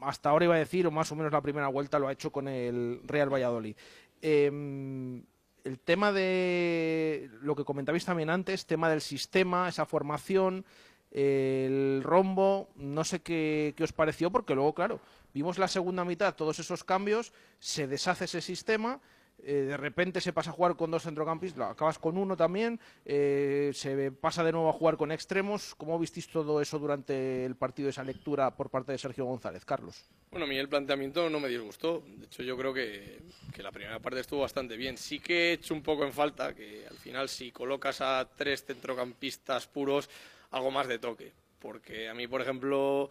[0.00, 2.32] hasta ahora iba a decir, o más o menos la primera vuelta lo ha hecho
[2.32, 3.76] con el Real Valladolid.
[4.22, 5.22] Eh,
[5.64, 10.64] el tema de lo que comentabais también antes, tema del sistema, esa formación,
[11.10, 15.00] el rombo, no sé qué os pareció, porque luego, claro,
[15.34, 19.00] vimos la segunda mitad, todos esos cambios, se deshace ese sistema,
[19.44, 23.70] eh, de repente se pasa a jugar con dos centrocampistas, acabas con uno también, eh,
[23.74, 25.74] se pasa de nuevo a jugar con extremos.
[25.74, 29.64] ¿Cómo visteis todo eso durante el partido, esa lectura por parte de Sergio González?
[29.64, 30.04] Carlos.
[30.30, 32.04] Bueno, a mí el planteamiento no me disgustó.
[32.06, 33.20] De hecho, yo creo que,
[33.52, 34.96] que la primera parte estuvo bastante bien.
[34.96, 38.64] Sí que he hecho un poco en falta que al final si colocas a tres
[38.64, 40.08] centrocampistas puros,
[40.50, 41.32] algo más de toque.
[41.58, 43.10] Porque a mí, por ejemplo,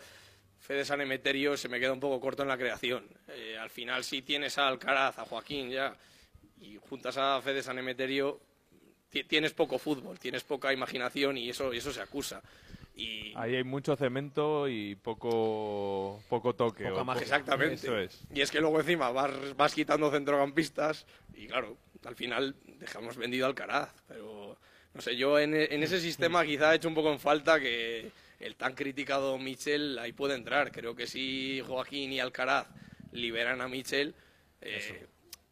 [0.60, 3.06] Fede San Emeterio se me queda un poco corto en la creación.
[3.28, 5.96] Eh, al final, si tienes a Alcaraz, a Joaquín ya,
[6.62, 8.40] y juntas a Fede San Emeterio,
[9.10, 12.42] ti- tienes poco fútbol, tienes poca imaginación y eso, eso se acusa.
[12.96, 16.84] Y, Ahí hay mucho cemento y poco, poco toque.
[16.86, 17.22] Poca o magia.
[17.22, 17.76] Exactamente.
[17.76, 18.22] Eso es.
[18.34, 23.46] Y es que luego encima vas, vas quitando centrocampistas y claro, al final dejamos vendido
[23.46, 23.94] al Alcaraz.
[24.08, 24.58] Pero
[24.94, 28.12] no sé, yo en, en ese sistema quizá he hecho un poco en falta que
[28.40, 30.72] el tan criticado Michel ahí puede entrar.
[30.72, 32.68] Creo que si Joaquín y Alcaraz
[33.14, 34.14] liberan a Michel,
[34.62, 35.08] eh,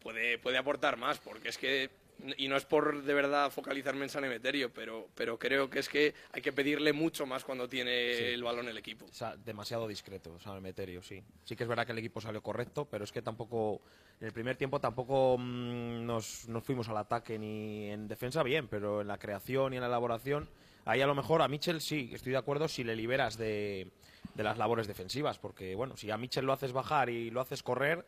[0.07, 1.89] puede, puede aportar más, porque es que
[2.37, 5.89] y no es por de verdad focalizarme en San Emeterio, pero, pero creo que es
[5.89, 8.23] que hay que pedirle mucho más cuando tiene Sí.
[8.23, 9.03] el balón el equipo.
[9.05, 11.21] O sea, demasiado discreto, San Emeterio, sí.
[11.43, 13.81] Sí que es verdad que el equipo salió correcto, pero es que tampoco,
[14.21, 18.69] en el primer tiempo tampoco mm, nos, nos fuimos al ataque ni en defensa bien,
[18.69, 20.49] pero en la creación y en la elaboración,
[20.85, 23.91] ahí a lo mejor a Mitchell sí, estoy de acuerdo si le liberas de,
[24.35, 27.61] de las labores defensivas, porque bueno, si a Mitchell lo haces bajar y lo haces
[27.61, 28.05] correr,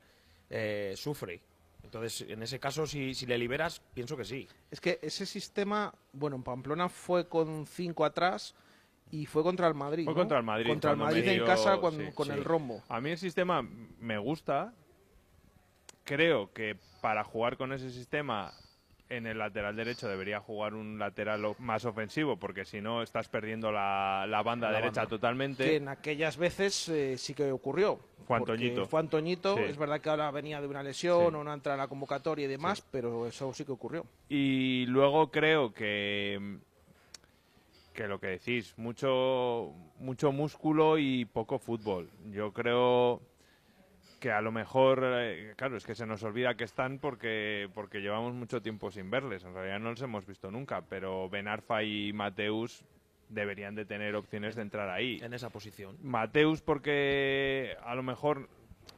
[0.50, 1.42] eh, sufre.
[1.84, 4.48] Entonces, en ese caso, si, si le liberas, pienso que sí.
[4.70, 8.56] Es que ese sistema, bueno, en Pamplona fue con cinco atrás
[9.12, 10.06] y fue contra el Madrid.
[10.06, 10.20] Fue ¿no?
[10.20, 10.68] contra el Madrid.
[10.68, 12.34] Contra el Madrid en casa sí, con sí.
[12.34, 12.84] el rombo.
[12.90, 13.62] A mí el sistema
[14.00, 14.74] me gusta.
[16.04, 18.54] Creo que para jugar con ese sistema
[19.10, 23.72] en el lateral derecho debería jugar un lateral más ofensivo, porque si no estás perdiendo
[23.72, 25.10] la, la banda La derecha banda.
[25.10, 25.64] totalmente.
[25.64, 28.00] Que en aquellas veces eh, sí que ocurrió.
[28.28, 28.86] Fue porque Antoñito.
[28.86, 29.56] Fue Antoñito.
[29.58, 29.64] Sí.
[29.64, 31.36] Es verdad que ahora venía de una lesión Sí.
[31.36, 34.06] o no entra a la convocatoria y demás, pero eso sí que ocurrió.
[34.30, 36.60] Y luego creo que,
[37.94, 42.10] que lo que decís, mucho, mucho músculo y poco fútbol.
[42.32, 43.22] Yo creo
[44.20, 48.02] que a lo mejor, eh, claro, es que se nos olvida que están porque, porque
[48.02, 49.44] llevamos mucho tiempo sin verles.
[49.44, 52.84] En realidad no los hemos visto nunca, pero Benarfa y Mateus
[53.30, 55.20] deberían de tener opciones de entrar ahí.
[55.22, 55.98] En esa posición.
[56.04, 58.50] Mateus porque a lo mejor,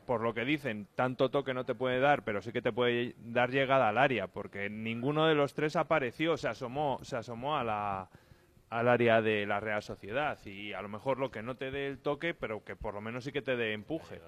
[0.06, 3.16] por lo que dicen, tanto toque no te puede dar, pero sí que te puede
[3.20, 7.64] dar llegada al área, porque ninguno de los tres apareció, se asomó, se asomó a
[7.64, 8.10] la,
[8.70, 11.88] al área de la Real Sociedad y a lo mejor lo que no te dé
[11.88, 14.22] el toque, pero que por lo menos sí que te dé empuje.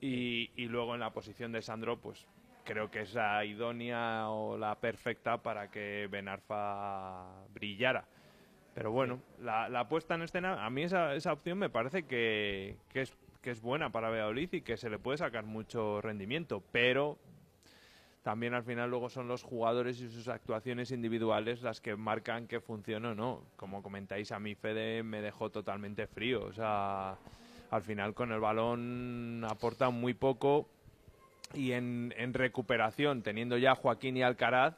[0.00, 2.26] Y, y luego en la posición de Sandro, pues
[2.64, 8.04] creo que es la idónea o la perfecta para que Benarfa brillara.
[8.74, 12.76] Pero bueno, la, la puesta en escena, a mí esa, esa opción me parece que,
[12.90, 16.62] que es, que es buena para Valladolid y que se le puede sacar mucho rendimiento,
[16.70, 17.18] pero
[18.22, 22.60] también al final luego son los jugadores y sus actuaciones individuales las que marcan que
[22.60, 23.42] funciona o no.
[23.56, 26.44] Como comentáis, a mí Fede me dejó totalmente frío.
[26.44, 27.16] O sea,
[27.70, 30.68] al final con el balón aporta muy poco
[31.54, 34.74] y en, en recuperación, teniendo ya a Joaquín y Alcaraz,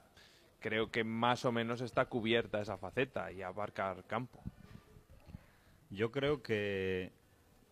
[0.60, 4.40] creo que más o menos está cubierta esa faceta y abarcar campo.
[5.90, 7.10] Yo creo que,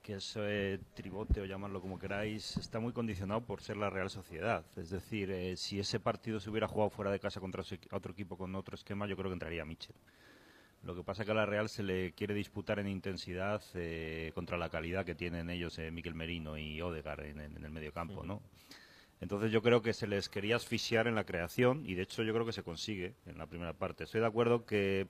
[0.03, 4.65] que ese tribote, o llamarlo como queráis, está muy condicionado por ser la Real Sociedad.
[4.77, 8.37] Es decir, eh, si ese partido se hubiera jugado fuera de casa contra otro equipo
[8.37, 9.95] con otro esquema, yo creo que entraría Michel.
[10.89, 14.33] Lo que pasa es que a la Real se le quiere disputar en intensidad eh,
[14.35, 17.93] contra la calidad que tienen ellos, eh, Miquel Merino y Odegar en, en el medio
[17.93, 18.41] campo, ¿no?
[19.21, 22.33] Entonces yo creo que se les quería asfixiar en la creación y de hecho yo
[22.33, 24.05] creo que se consigue en la primera parte.
[24.05, 25.09] Estoy de acuerdo que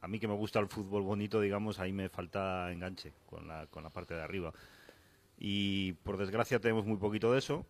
[0.00, 3.66] a mí que me gusta el fútbol bonito, digamos, ahí me falta enganche con la,
[3.66, 4.54] con la parte de arriba.
[5.36, 7.66] Y por desgracia tenemos muy poquito de eso,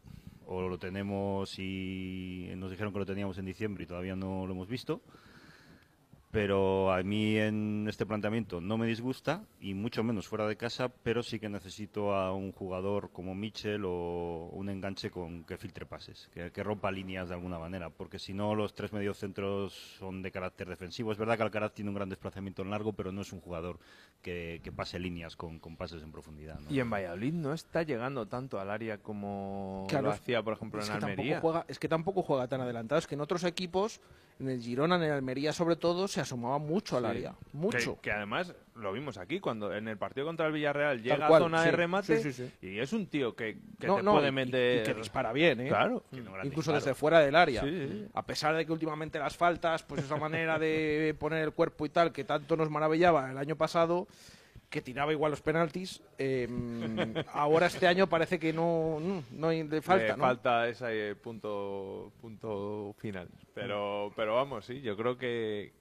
[0.47, 4.53] o lo tenemos y nos dijeron que lo teníamos en diciembre y todavía no lo
[4.53, 5.03] hemos visto.
[6.35, 10.89] Pero a mí en este planteamiento no me disgusta y mucho menos fuera de casa,
[10.89, 15.87] pero sí que necesito a un jugador como Mitchell o un enganche con que filtre
[15.87, 20.23] pases, que, que rompa líneas de alguna manera, porque si no los tres mediocentros son
[20.23, 21.13] de carácter defensivo.
[21.13, 23.79] Es verdad que Alcaraz tiene un gran desplazamiento en largo, pero no es un jugador
[24.21, 26.59] que, que pase líneas con, con pases en profundidad.
[26.59, 26.69] ¿no?
[26.69, 30.81] Y en Valladolid no está llegando tanto al área como Claro, lo hacía, por ejemplo,
[30.81, 31.41] es en que tampoco Almería.
[31.41, 32.99] juega- es que tampoco juega tan adelantado.
[32.99, 34.01] Es que en otros equipos,
[34.41, 37.09] en el Girona, en el Almería sobre todo, se asomaba mucho al Sí.
[37.11, 37.35] área.
[37.53, 37.95] Mucho.
[37.97, 41.43] Que, que además lo vimos aquí, cuando en el partido contra el Villarreal llega cual,
[41.43, 44.33] a zona de remate sí, y es un tío que, que No, te no, puede
[44.33, 44.81] meter.
[44.81, 45.69] y que dispara bien, ¿eh?
[45.69, 46.03] Claro.
[46.43, 47.63] Incluso desde fuera del área.
[47.63, 48.09] Sí.
[48.13, 51.91] A pesar de que últimamente las faltas, pues esa manera de poner el cuerpo y
[51.91, 54.09] tal, que tanto nos maravillaba el año pasado,
[54.71, 56.49] que tiraba igual los penaltis, eh,
[57.33, 60.25] ahora este año parece que no, no, no hay de falta, ¿no?
[60.25, 63.29] falta ese punto, punto final.
[63.55, 65.73] Pero, pero vamos, sí, yo creo que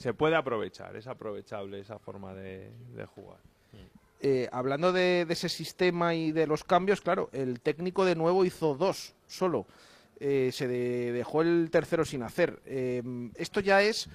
[0.00, 2.72] se puede aprovechar, es aprovechable esa forma de,
[3.14, 3.36] jugar.
[4.22, 8.46] Eh, hablando de, de ese sistema y de los cambios, claro, el técnico de nuevo
[8.46, 9.66] hizo dos solo.
[10.18, 12.60] Eh, se de- dejó el tercero sin hacer.
[12.64, 13.02] Eh,
[13.36, 14.08] esto ya es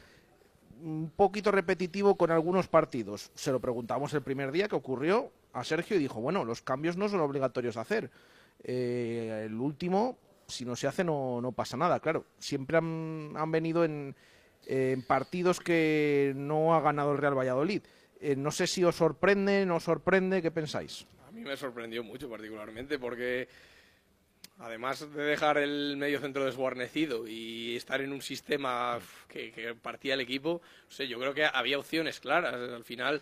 [0.82, 3.32] un poquito repetitivo con algunos partidos.
[3.36, 6.98] Se lo preguntamos el primer día que ocurrió a Sergio y dijo, bueno, los cambios
[6.98, 8.10] no son obligatorios a hacer.
[8.64, 10.18] Eh, el último,
[10.48, 12.00] si no se hace, no, no pasa nada.
[12.00, 14.16] Claro, siempre han, han venido en,
[14.66, 17.82] en partidos que no ha ganado el Real Valladolid.
[18.20, 21.06] Eh, no sé si os sorprende, no os sorprende, ¿qué pensáis?
[21.28, 23.48] A mí me sorprendió mucho particularmente porque
[24.60, 30.22] además de dejar el medio centro desguarnecido y estar en un sistema que partía el
[30.22, 32.54] equipo, no sé, yo creo que había opciones claras.
[32.54, 33.22] Al final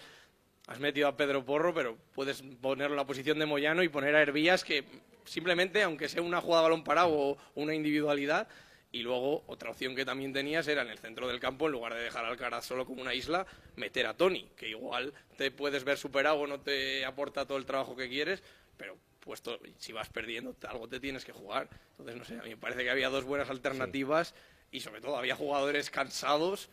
[0.68, 4.16] has metido a Pedro Porro, pero puedes ponerlo en la posición de Moyano y poner
[4.16, 4.86] a Hervías que
[5.26, 8.48] simplemente, aunque sea una jugada a balón parado o una individualidad,
[8.94, 11.96] y luego otra opción que también tenías era en el centro del campo, en lugar
[11.96, 15.84] de dejar a Alcaraz solo como una isla, meter a Tony, que igual te puedes
[15.84, 18.44] ver superado no te aporta todo el trabajo que quieres,
[18.78, 21.70] pero puesto si vas perdiendo algo te tienes que jugar.
[21.98, 24.36] Entonces, no sé, a mí me parece que había dos buenas alternativas
[24.72, 26.70] y sobre todo había jugadores cansados,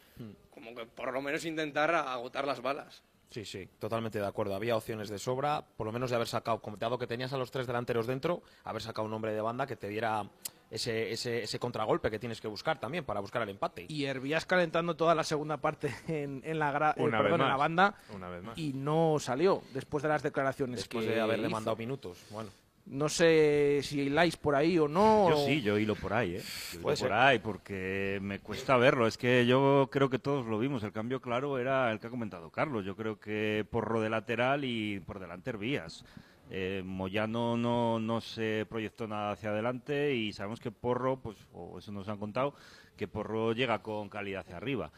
[0.50, 3.02] como que por lo menos intentar agotar las balas.
[3.30, 4.54] Sí, sí, totalmente de acuerdo.
[4.54, 7.50] Había opciones de sobra, por lo menos de haber sacado, dado que tenías a los
[7.50, 10.28] tres delanteros dentro, haber sacado un hombre de banda que te diera
[10.70, 13.86] ese, ese, ese contragolpe que tienes que buscar también para buscar el empate.
[13.88, 17.40] Y Hervías calentando toda la segunda parte en, en la, gra- eh, Una vez perdón,
[17.42, 18.58] en la banda una vez más.
[18.58, 21.52] y no salió después de las declaraciones Después que de haberle hizo.
[21.56, 22.18] mandado minutos.
[22.30, 22.50] Bueno.
[22.86, 25.28] No sé si hiláis por ahí o no.
[25.28, 26.40] Yo o- sí, yo hilo por ahí, ¿eh?
[26.40, 27.12] Yo hilo Puede por ser.
[27.12, 29.06] ahí porque me cuesta verlo.
[29.06, 30.82] Es que yo creo que todos lo vimos.
[30.82, 32.84] El cambio claro era el que ha comentado Carlos.
[32.84, 36.04] Yo creo que Porro de lateral y por delante Hervías.
[36.52, 41.78] Eh, Moyano no, no se proyectó nada hacia adelante y sabemos que Porro, pues, o
[41.78, 42.54] eso nos han contado,
[42.96, 44.90] que Porro llega con calidad hacia arriba.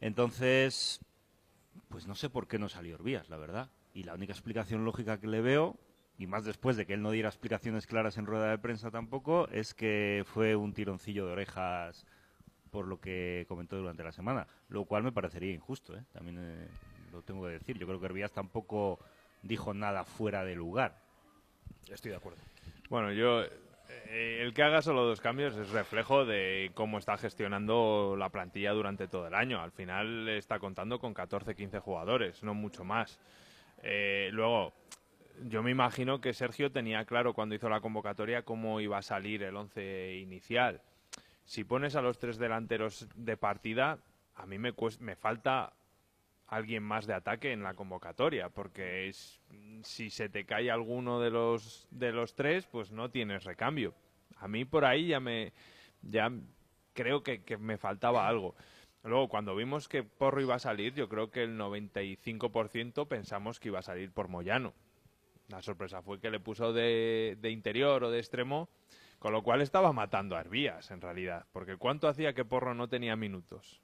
[0.00, 1.00] Entonces,
[1.88, 3.70] pues no sé por qué no salió Herbías, la verdad.
[3.94, 5.76] Y la única explicación lógica que le veo,
[6.18, 9.48] y más después de que él no diera explicaciones claras en rueda de prensa tampoco,
[9.48, 12.06] es que fue un tironcillo de orejas
[12.70, 16.04] por lo que comentó durante la semana, lo cual me parecería injusto, ¿eh?
[16.12, 16.68] también eh,
[17.10, 17.78] lo tengo que decir.
[17.78, 19.00] Yo creo que Herbías tampoco
[19.42, 21.00] dijo nada fuera de lugar.
[21.90, 22.40] Estoy de acuerdo.
[22.88, 23.42] Bueno, yo.
[23.42, 28.72] eh, el que haga solo dos cambios es reflejo de cómo está gestionando la plantilla
[28.72, 29.60] durante todo el año.
[29.60, 33.18] Al final está contando con 14-15 jugadores, no mucho más.
[33.82, 34.72] Eh, luego,
[35.44, 39.42] yo me imagino que Sergio tenía claro cuando hizo la convocatoria cómo iba a salir
[39.42, 40.82] el once inicial.
[41.44, 43.98] Si pones a los tres delanteros de partida,
[44.36, 45.72] a mí me, me falta
[46.50, 49.40] alguien más de ataque en la convocatoria, porque es-
[49.84, 53.94] si se te cae alguno de los de los tres, pues no tienes recambio.
[54.36, 55.52] A mí por ahí ya me
[56.02, 56.30] ya
[56.92, 58.56] creo que, que me faltaba algo.
[59.04, 63.68] Luego, cuando vimos que Porro iba a salir, yo creo que el 95% pensamos que
[63.68, 64.74] iba a salir por Moyano.
[65.48, 68.68] La sorpresa fue que le puso de, de interior o de extremo,
[69.18, 71.46] con lo cual estaba matando a Herbías, en realidad.
[71.52, 73.80] Porque ¿cuánto hacía que Porro no tenía minutos?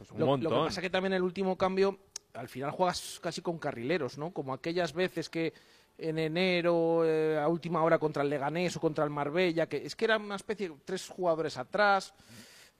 [0.00, 0.50] Pues un Lo, montón.
[0.50, 1.98] lo que pasa que también el último cambio,
[2.32, 4.30] al final juegas casi con carrileros, ¿no?
[4.30, 5.52] Como aquellas veces que
[5.98, 9.94] en enero, eh, a última hora contra el Leganés o contra el Marbella, que es
[9.94, 12.14] que era una especie de tres jugadores atrás,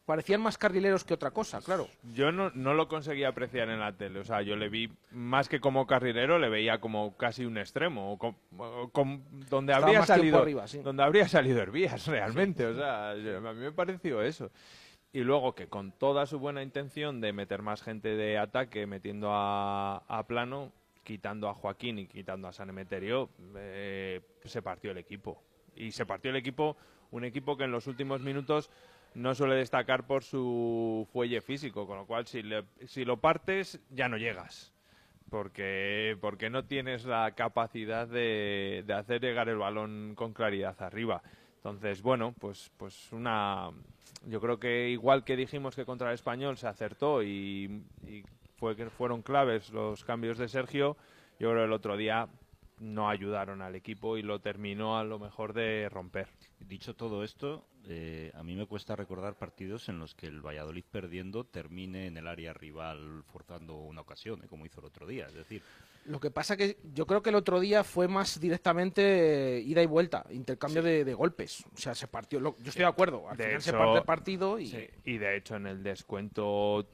[0.07, 1.89] parecían más carrileros que otra cosa, claro.
[2.15, 4.21] Yo no, no lo conseguía apreciar en la tele.
[4.21, 8.15] O sea, yo le vi más que como carrilero, le veía como casi un extremo.
[8.15, 10.79] o com- o com- donde, Estaba habría salido, arriba, sí.
[10.79, 12.65] donde habría salido Herbías, realmente.
[12.65, 14.51] O sea, yo- a mí me pareció eso.
[15.13, 19.31] Y luego que con toda su buena intención de meter más gente de ataque, metiendo
[19.33, 24.99] a, a plano, quitando a Joaquín y quitando a San Emeterio, eh, se partió el
[24.99, 25.43] equipo.
[25.75, 26.77] Y se partió el equipo,
[27.11, 28.71] un equipo que en los últimos minutos
[29.15, 33.81] no suele destacar por su fuelle físico, con lo cual si, le- si lo partes
[33.91, 34.73] ya no llegas.
[35.29, 41.23] Porque, porque no tienes la capacidad de, de hacer llegar el balón con claridad arriba.
[41.61, 43.71] Entonces, bueno, pues, pues una.
[44.27, 48.25] Yo creo que igual que dijimos que contra el español se acertó y, y
[48.59, 50.97] fue que fueron claves los cambios de Sergio,
[51.39, 52.29] yo creo que el otro día
[52.81, 56.29] no ayudaron al equipo y lo terminó a lo mejor de romper.
[56.59, 60.85] Dicho todo esto, eh, a mí me cuesta recordar partidos en los que el Valladolid
[60.91, 65.27] perdiendo termine en el área rival forzando una ocasión, eh, como hizo el otro día.
[65.27, 65.63] Es decir,
[66.07, 69.83] Lo que pasa que yo creo que el otro día fue más directamente eh, ida
[69.83, 71.63] y vuelta, intercambio de, de golpes.
[71.75, 72.41] O sea, se partió.
[72.41, 73.29] lo- yo estoy de acuerdo.
[73.29, 74.67] Al De final se parte el partido y.
[74.69, 76.87] Sí, y de hecho en el descuento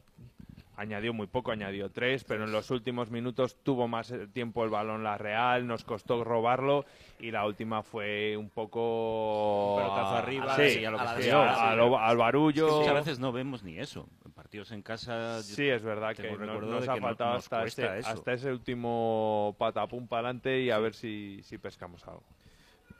[0.76, 4.70] añadió muy poco, añadió tres, pero en los últimos minutos tuvo más eh, tiempo el
[4.70, 6.84] balón la Real, nos costó robarlo
[7.18, 11.14] y la última fue un poco a- arriba sí, y a lo que sea.
[11.22, 12.66] sí, a- lo- al barullo.
[12.66, 14.06] Es que muchas veces no vemos ni eso.
[14.24, 15.42] En partidos en casa.
[15.42, 19.54] Sí, es verdad que no- nos ha no- faltado nos hasta, este- hasta ese último
[19.58, 22.22] patapum para adelante y a ver si, si pescamos algo.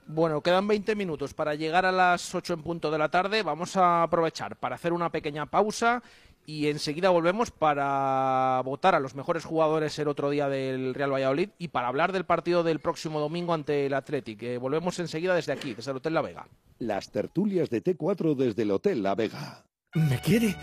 [0.09, 3.43] Bueno, quedan 20 minutos para llegar a las 8 en punto de la tarde.
[3.43, 6.01] Vamos a aprovechar para hacer una pequeña pausa
[6.47, 11.51] y enseguida volvemos para votar a los mejores jugadores el otro día del Real Valladolid
[11.59, 14.43] y para hablar del partido del próximo domingo ante el Athletic.
[14.45, 16.47] Eh, volvemos enseguida desde aquí, desde el Hotel La Vega.
[16.79, 19.65] Las tertulias de T4 desde el Hotel La Vega.
[19.95, 20.57] ¿Me quiere?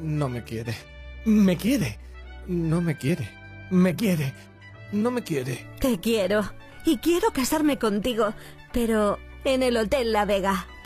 [0.00, 0.74] No me quiere.
[1.24, 1.98] ¿Me quiere?
[2.48, 3.30] No me quiere.
[3.70, 4.34] ¿Me quiere?
[4.90, 5.64] No me quiere.
[5.78, 6.42] Te quiero.
[6.84, 8.34] Y quiero casarme contigo,
[8.72, 10.66] pero en el Hotel La Vega,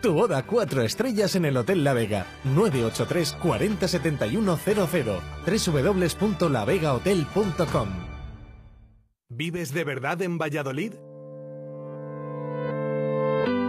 [0.00, 2.26] Tu boda cuatro estrellas en el Hotel La Vega.
[2.44, 7.88] 983 40 71 00 www.lavegahotel.com
[9.28, 10.94] ¿Vives de verdad en Valladolid?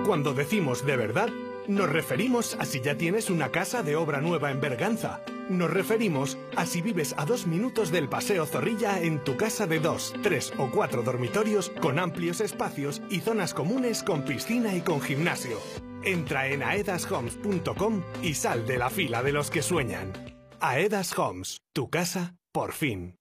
[0.06, 1.30] Cuando decimos de verdad,
[1.68, 5.20] nos referimos a si ya tienes una casa de obra nueva en Berganza.
[5.50, 9.80] Nos referimos a si vives a dos minutos del Paseo Zorrilla en tu casa de
[9.80, 15.02] dos, tres o cuatro dormitorios con amplios espacios y zonas comunes con piscina y con
[15.02, 15.58] gimnasio.
[16.04, 20.12] Entra en aedashomes.com y sal de la fila de los que sueñan.
[20.60, 23.16] Aedas Homes, tu casa, por fin.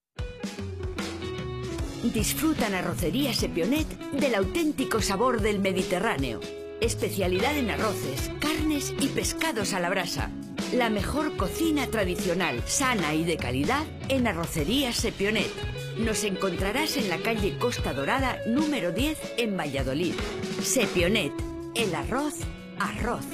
[2.03, 6.41] Disfruta en Arrocería Sepionet del auténtico sabor del Mediterráneo.
[6.81, 10.31] Especialidad en arroces, carnes y pescados a la brasa.
[10.73, 15.51] La mejor cocina tradicional, sana y de calidad en Arrocería Sepionet.
[15.99, 20.15] Nos encontrarás en la calle Costa Dorada número 10 en Valladolid.
[20.63, 21.33] Sepionet,
[21.75, 22.37] El arroz,
[22.81, 23.25] arroz.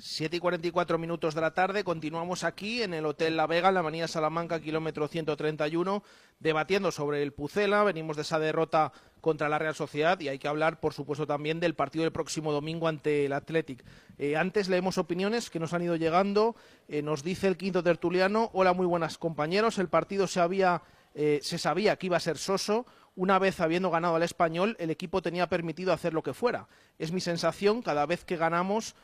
[0.00, 3.74] 7 y 44 minutos de la tarde, continuamos aquí en el Hotel La Vega, en
[3.74, 6.04] la Avenida Salamanca, kilómetro 131,
[6.38, 7.82] debatiendo sobre el Pucela.
[7.82, 11.60] Venimos de esa derrota contra la Real Sociedad y hay que hablar, por supuesto, también
[11.60, 13.84] del partido del próximo domingo ante el Athletic.
[14.18, 16.56] Eh, antes leemos opiniones que nos han ido llegando.
[16.88, 19.78] Eh, nos dice el quinto tertuliano: Hola, muy buenas compañeros.
[19.78, 20.82] El partido se había.
[21.14, 22.86] eh, se sabía que iba a ser soso.
[23.16, 26.68] Una vez habiendo ganado al español, el equipo tenía permitido hacer lo que fuera.
[26.98, 28.94] Es mi sensación, cada vez que ganamos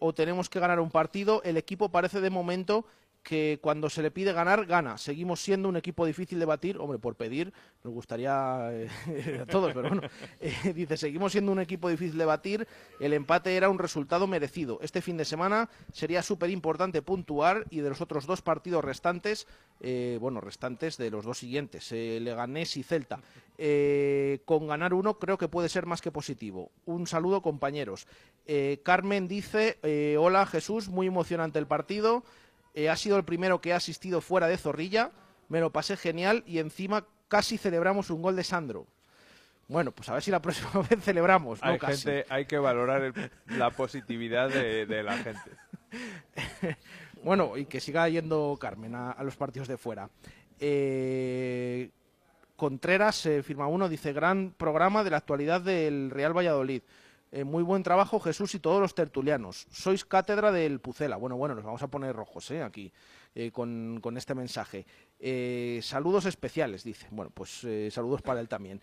[0.00, 2.84] o tenemos que ganar un partido, el equipo parece de momento
[3.26, 4.96] que cuando se le pide ganar, gana.
[4.98, 6.78] Seguimos siendo un equipo difícil de batir.
[6.78, 7.52] Hombre, por pedir,
[7.82, 10.02] nos gustaría eh, a todos, pero bueno.
[10.38, 12.68] Eh, dice, seguimos siendo un equipo difícil de batir.
[13.00, 14.78] El empate era un resultado merecido.
[14.80, 19.48] Este fin de semana sería súper importante puntuar y de los otros dos partidos restantes,
[19.80, 23.18] eh, bueno, restantes de los dos siguientes, Leganés y Celta.
[24.44, 26.70] Con ganar uno creo que puede ser más que positivo.
[26.84, 28.06] Un saludo, compañeros.
[28.84, 29.78] Carmen dice,
[30.16, 32.22] hola Jesús, muy emocionante el partido.
[32.76, 35.10] Eh, ha sido el primero que ha asistido fuera de Zorrilla.
[35.48, 38.86] Me lo pasé genial y encima casi celebramos un gol de Sandro.
[39.68, 41.60] Bueno, pues a ver si la próxima vez celebramos.
[41.62, 41.68] ¿no?
[41.70, 42.02] Hay, Casi.
[42.04, 45.50] gente, hay que valorar el- la positividad de, de la gente.
[47.22, 50.08] Bueno, y que siga yendo Carmen a, a los partidos de fuera.
[50.60, 51.90] Eh,
[52.54, 56.82] Contreras eh, firma uno, dice gran programa de la actualidad del Real Valladolid.
[57.36, 59.66] Eh, muy buen trabajo Jesús y todos los tertulianos.
[59.70, 61.18] Sois cátedra del Pucela.
[61.18, 62.90] Bueno, bueno, nos vamos a poner rojos eh, aquí
[63.34, 64.86] eh, con, con este mensaje.
[65.82, 67.06] Saludos especiales, dice.
[67.10, 68.80] Bueno, pues saludos para él también.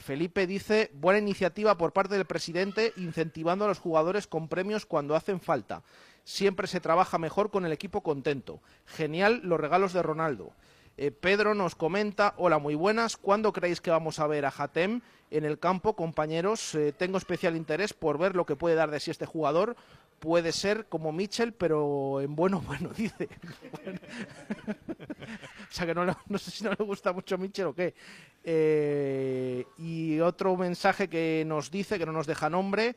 [0.00, 5.16] Felipe dice, buena iniciativa por parte del presidente incentivando a los jugadores con premios cuando
[5.16, 5.82] hacen falta.
[6.24, 8.60] Siempre se trabaja mejor con el equipo contento.
[8.84, 10.52] Genial los regalos de Ronaldo.
[10.96, 13.16] Eh, Pedro nos comenta, hola, muy buenas.
[13.16, 16.74] ¿Cuándo creéis que vamos a ver a Hatem en el campo, compañeros?
[16.76, 19.74] Eh, tengo especial interés por ver lo que puede dar de sí este jugador.
[20.20, 23.28] Puede ser como Mitchell, pero en bueno, bueno, dice.
[25.68, 27.94] O sea que no, sé si no le gusta mucho Mitchell o qué.
[28.44, 32.94] Eh, y otro mensaje que nos dice, que no nos deja nombre.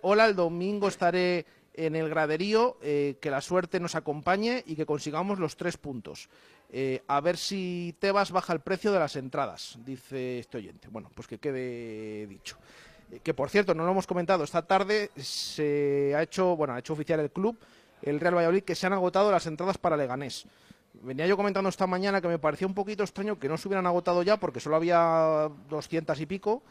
[0.00, 1.44] hola, el domingo estaré
[1.74, 6.30] en el graderío, que la suerte nos acompañe y que consigamos los tres puntos.
[6.76, 10.88] Eh, a ver si Tebas baja el precio de las entradas, dice este oyente.
[10.90, 12.56] Bueno, pues que quede dicho.
[13.12, 16.80] Eh, que por cierto, no lo hemos comentado, esta tarde se ha hecho, bueno, ha
[16.80, 17.56] hecho oficial el club,
[18.02, 20.46] el Real Valladolid, que se han agotado las entradas para Leganés.
[20.94, 23.86] Venía yo comentando esta mañana que me parecía un poquito extraño que no se hubieran
[23.86, 26.64] agotado ya porque solo había 200 y pico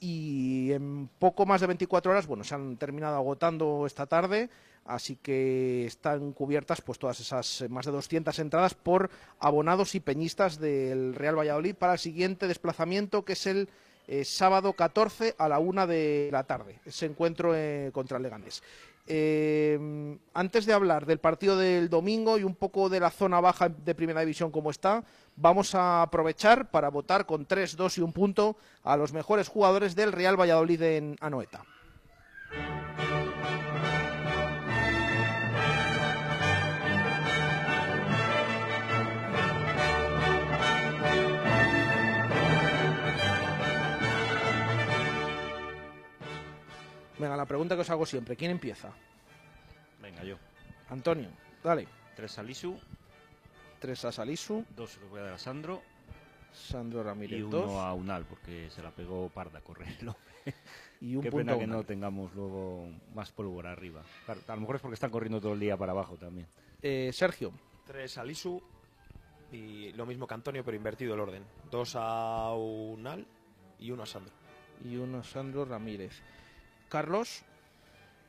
[0.00, 4.48] y en poco más de 24 horas, bueno, se han terminado agotando esta tarde,
[4.86, 10.00] así que están cubiertas pues todas esas eh, más de 200 entradas por abonados y
[10.00, 13.68] peñistas del Real Valladolid para el siguiente desplazamiento que es el
[14.08, 18.62] eh, sábado 14 a la una de la tarde, ese encuentro eh, contra el Leganés.
[19.06, 23.68] Eh, antes de hablar del partido del domingo y un poco de la zona baja
[23.68, 25.02] de primera división como está,
[25.36, 29.96] vamos a aprovechar para votar con 3, 2 y un punto a los mejores jugadores
[29.96, 31.64] del Real Valladolid en Anoeta.
[47.20, 48.90] Venga, la pregunta que os hago siempre, ¿quién empieza?
[50.00, 50.36] Venga, yo.
[50.88, 51.28] Antonio,
[51.62, 51.86] dale.
[52.16, 52.78] Tres a Lisu,
[53.78, 55.82] Tres a Salisu, dos voy a dar a Sandro
[56.52, 57.70] Sandro Ramírez, y uno dos.
[57.80, 59.88] a Unal, porque se la pegó parda a correr.
[60.00, 60.24] el hombre.
[61.02, 64.02] Y un Qué punto pena que no tengamos luego más pólvora arriba.
[64.26, 66.46] Claro, a lo mejor es porque están corriendo todo el día para abajo también.
[66.82, 67.52] Eh, Sergio.
[67.86, 68.62] Tres a Lisu
[69.50, 71.42] y lo mismo que Antonio, pero invertido el orden.
[71.70, 73.26] Dos a Unal
[73.78, 74.34] y uno a Sandro.
[74.84, 76.20] Y uno a Sandro Ramírez.
[76.90, 77.44] Carlos.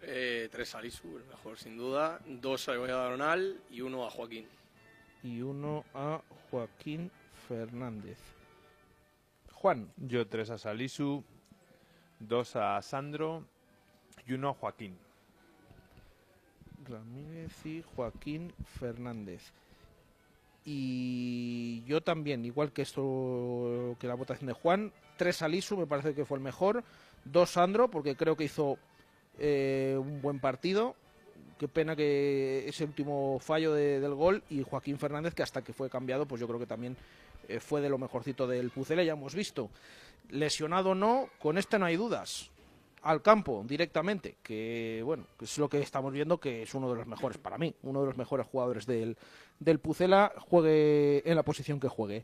[0.03, 2.19] Eh, tres a Lisu, el mejor sin duda.
[2.25, 4.47] Dos a Donal y uno a Joaquín.
[5.23, 7.11] Y uno a Joaquín
[7.47, 8.19] Fernández.
[9.51, 9.91] Juan.
[9.97, 11.23] Yo tres a Salisu,
[12.19, 13.45] dos a Sandro
[14.25, 14.97] y uno a Joaquín.
[16.87, 19.51] Ramírez y Joaquín Fernández.
[20.65, 25.87] Y yo también, igual que esto que la votación de Juan, tres a Lisu, me
[25.87, 26.83] parece que fue el mejor,
[27.25, 28.77] dos Sandro, porque creo que hizo
[29.39, 30.95] eh, un buen partido.
[31.57, 35.73] Qué pena que ese último fallo de- del gol y Joaquín Fernández, que hasta que
[35.73, 36.97] fue cambiado, pues yo creo que también
[37.47, 39.69] eh, fue de lo mejorcito del Pucela, ya hemos visto.
[40.29, 42.49] Lesionado o no, con este no hay dudas.
[43.03, 47.07] Al campo directamente, que bueno, es lo que estamos viendo, que es uno de los
[47.07, 49.17] mejores para mí, uno de los mejores jugadores del,
[49.59, 52.23] del Pucela, juegue en la posición que juegue.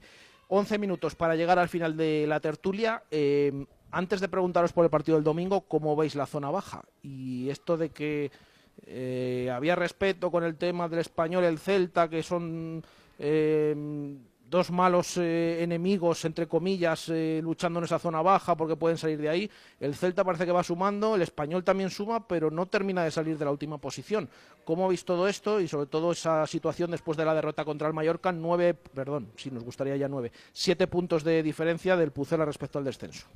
[0.49, 3.03] 11 minutos para llegar al final de la tertulia.
[3.11, 6.83] Eh, antes de preguntaros por el partido del domingo, ¿cómo veis la zona baja?
[7.01, 8.31] Y esto de que
[8.85, 12.83] eh, había respeto con el tema del español el Celta, que son
[13.19, 14.15] eh,
[14.49, 19.19] dos malos eh, enemigos, entre comillas, eh, luchando en esa zona baja porque pueden salir
[19.19, 19.51] de ahí.
[19.79, 23.37] El Celta parece que va sumando, el español también suma, pero no termina de salir
[23.37, 24.29] de la última posición.
[24.63, 27.93] ¿Cómo veis todo esto y sobre todo esa situación después de la derrota contra el
[27.93, 28.31] Mallorca?
[28.31, 32.85] Nueve, perdón, si nos gustaría ya nueve, siete puntos de diferencia del Pucela respecto al
[32.85, 33.27] descenso.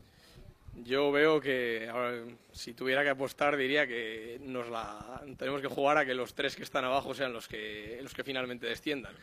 [0.83, 5.97] Yo veo que ahora, si tuviera que apostar diría que nos la tenemos que jugar
[5.97, 9.13] a que los tres que están abajo sean los que los que finalmente desciendan.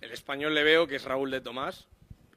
[0.00, 1.86] El español le veo que es Raúl de Tomás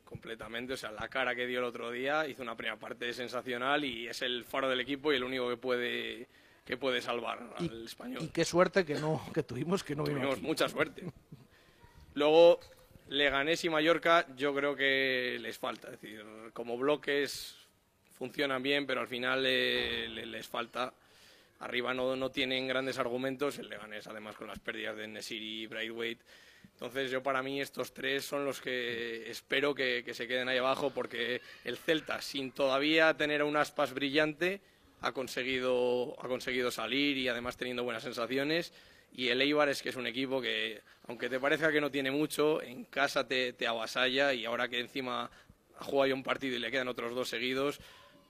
[0.06, 3.86] completamente, o sea, la cara que dio el otro día hizo una primera parte sensacional
[3.86, 6.28] y es el faro del equipo y el único que puede
[6.66, 8.24] que puede salvar al español.
[8.24, 10.46] Y qué suerte que no que tuvimos que no Tuvimos aquí.
[10.46, 11.04] mucha suerte.
[12.14, 12.60] Luego,
[13.08, 15.88] Leganés y Mallorca, yo creo que les falta.
[15.88, 16.24] Es decir,
[16.54, 17.59] como bloques
[18.20, 20.94] funcionan bien, pero al final eh, le- les falta.
[21.60, 23.58] Arriba no, no tienen grandes argumentos.
[23.58, 26.24] El Leganés, además, con las pérdidas de Nesiri y Braithwaite.
[26.74, 30.58] Entonces, yo para mí estos tres son los que espero que, que se queden ahí
[30.58, 34.62] abajo, porque el Celta, sin todavía tener un aspas brillante,
[35.02, 38.72] ha conseguido, ha conseguido salir y además teniendo buenas sensaciones.
[39.14, 42.12] Y el Eibar es que es un equipo que, aunque te parezca que no tiene
[42.12, 45.30] mucho, en casa te, te avasalla y ahora que encima
[45.80, 47.80] ha jugado ya un partido y le quedan otros dos seguidos,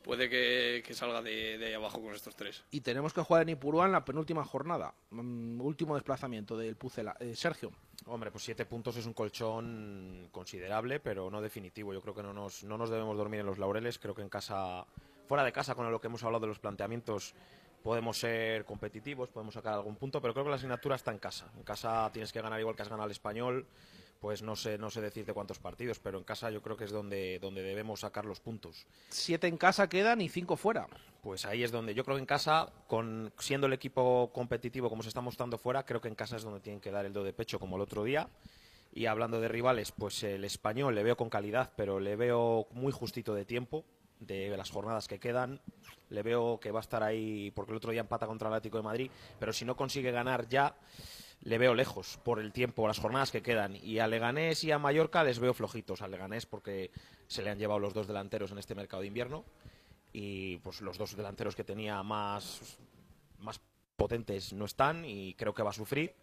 [0.04, 2.64] puede que, que salga de, de ahí abajo con estos tres.
[2.72, 7.16] Y tenemos que jugar en Ipurúa en la penúltima jornada, mm, último desplazamiento del Pucela.
[7.20, 7.72] Eh, Sergio.
[8.06, 11.93] Hombre, pues siete puntos es un colchón considerable, pero no definitivo.
[11.93, 14.00] Yo creo que no nos, no nos debemos dormir en los laureles.
[14.00, 14.86] Creo que en casa,
[15.28, 17.36] fuera de casa, con lo que hemos hablado de los planteamientos,
[17.84, 21.52] podemos ser competitivos, podemos sacar algún punto, pero creo que la asignatura está en casa.
[21.58, 23.66] En casa tienes que ganar igual que has ganado al español.
[24.20, 26.91] Pues no sé, no sé decirte cuántos partidos, pero en casa yo creo que es
[26.91, 28.86] donde, donde debemos sacar los puntos.
[29.09, 30.88] Siete en casa quedan y cinco fuera.
[31.22, 35.03] Pues ahí es donde yo creo que en casa, con siendo el equipo competitivo como
[35.03, 37.24] se está mostrando fuera, creo que en casa es donde tienen que dar el do
[37.24, 38.30] de pecho como el otro día.
[38.91, 42.91] Y hablando de rivales, pues el español le veo con calidad, pero le veo muy
[42.91, 43.86] justito de tiempo,
[44.20, 45.61] de las jornadas que quedan.
[46.09, 48.78] Le veo que va a estar ahí, porque el otro día empata contra el Atlético
[48.78, 50.76] de Madrid, pero si no consigue ganar ya,
[51.42, 53.76] le veo lejos por el tiempo, las jornadas que quedan.
[53.76, 56.02] Y a Leganés y a Mallorca les veo flojitos.
[56.02, 56.92] A Leganés porque
[57.28, 59.46] se le han llevado los dos delanteros en este mercado de invierno
[60.12, 62.80] y pues los dos delanteros que tenía más,
[63.38, 63.62] más
[63.96, 66.16] potentes no están y creo que va a sufrir.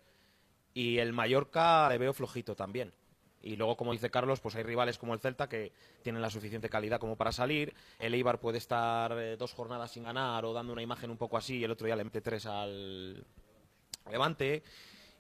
[0.75, 2.93] Y el Mallorca le veo flojito también.
[3.41, 6.69] Y luego, como dice Carlos, pues hay rivales como el Celta que tienen la suficiente
[6.69, 7.73] calidad como para salir.
[7.99, 11.37] El Eibar puede estar eh, dos jornadas sin ganar o dando una imagen un poco
[11.37, 13.25] así y el otro día le mete tres al
[14.11, 14.63] Levante.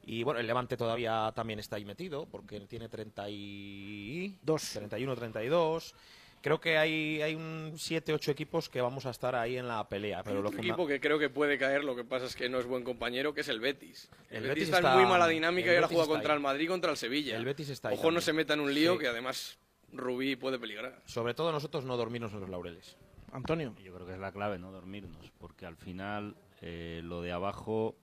[0.07, 4.39] Y bueno, el Levante todavía también está ahí metido porque tiene 30 y...
[4.45, 5.95] 31, 32.
[6.43, 9.89] Creo que hay, hay un 7, 8 equipos que vamos a estar ahí en la
[9.89, 10.23] pelea.
[10.23, 12.37] Pero Hay lo otro funda- equipo que creo que puede caer, lo que pasa es
[12.37, 14.09] que no es buen compañero, que es el Betis.
[14.31, 16.37] El, El Betis, Betis está, en muy mala dinámica y ahora juega contra ahí.
[16.37, 17.37] el Madrid y contra el Sevilla.
[17.37, 18.99] El Betis está ahí Ojo, no se meta en un lío Sí.
[19.01, 19.59] que además
[19.93, 21.03] Rubí puede peligrar.
[21.07, 22.97] Sobre todo nosotros no dormirnos en los laureles.
[23.33, 23.75] Antonio.
[23.83, 27.97] Yo creo que es la clave, no dormirnos, porque al final eh, lo de abajo,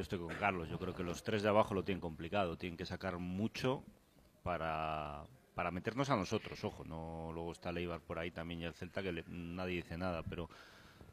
[0.00, 2.78] yo estoy con Carlos, yo creo que los tres de abajo lo tienen complicado, tienen
[2.78, 3.84] que sacar mucho
[4.42, 8.64] para, para meternos a nosotros, ojo, no luego está el Eibar por ahí también y
[8.64, 10.48] el Celta que le- nadie dice nada, pero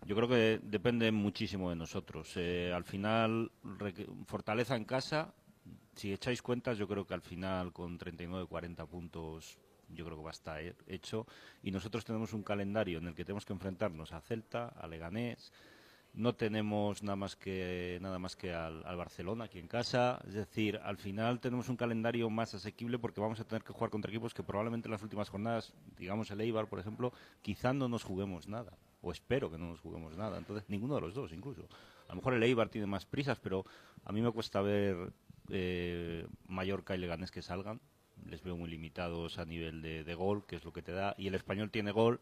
[0.05, 2.31] Yo creo que depende muchísimo de nosotros.
[2.37, 3.51] Eh, al final,
[4.25, 5.33] fortaleza en casa,
[5.95, 9.57] si echáis cuentas, yo creo que al final con 39-40 puntos,
[9.89, 11.25] yo creo que va a estar he- hecho.
[11.61, 15.51] Y nosotros tenemos un calendario en el que tenemos que enfrentarnos a Celta, a Leganés.
[16.17, 20.19] No tenemos nada más que nada más que al, Barcelona aquí en casa.
[20.27, 23.91] Es decir, al final tenemos un calendario más asequible porque vamos a tener que jugar
[23.91, 27.13] contra equipos que probablemente en las últimas jornadas, digamos el Eibar, por ejemplo,
[27.43, 28.75] quizá no nos juguemos nada.
[29.01, 30.39] O espero que no nos juguemos nada.
[30.39, 31.69] Entonces, ninguno de los dos, incluso.
[32.07, 33.63] A lo mejor el Eibar tiene más prisas, pero
[34.03, 35.13] a mí me cuesta ver
[35.51, 37.79] eh, Mallorca y Leganés que salgan.
[38.25, 41.13] Les veo muy limitados a nivel de gol, que es lo que te da.
[41.19, 42.21] Y el español tiene gol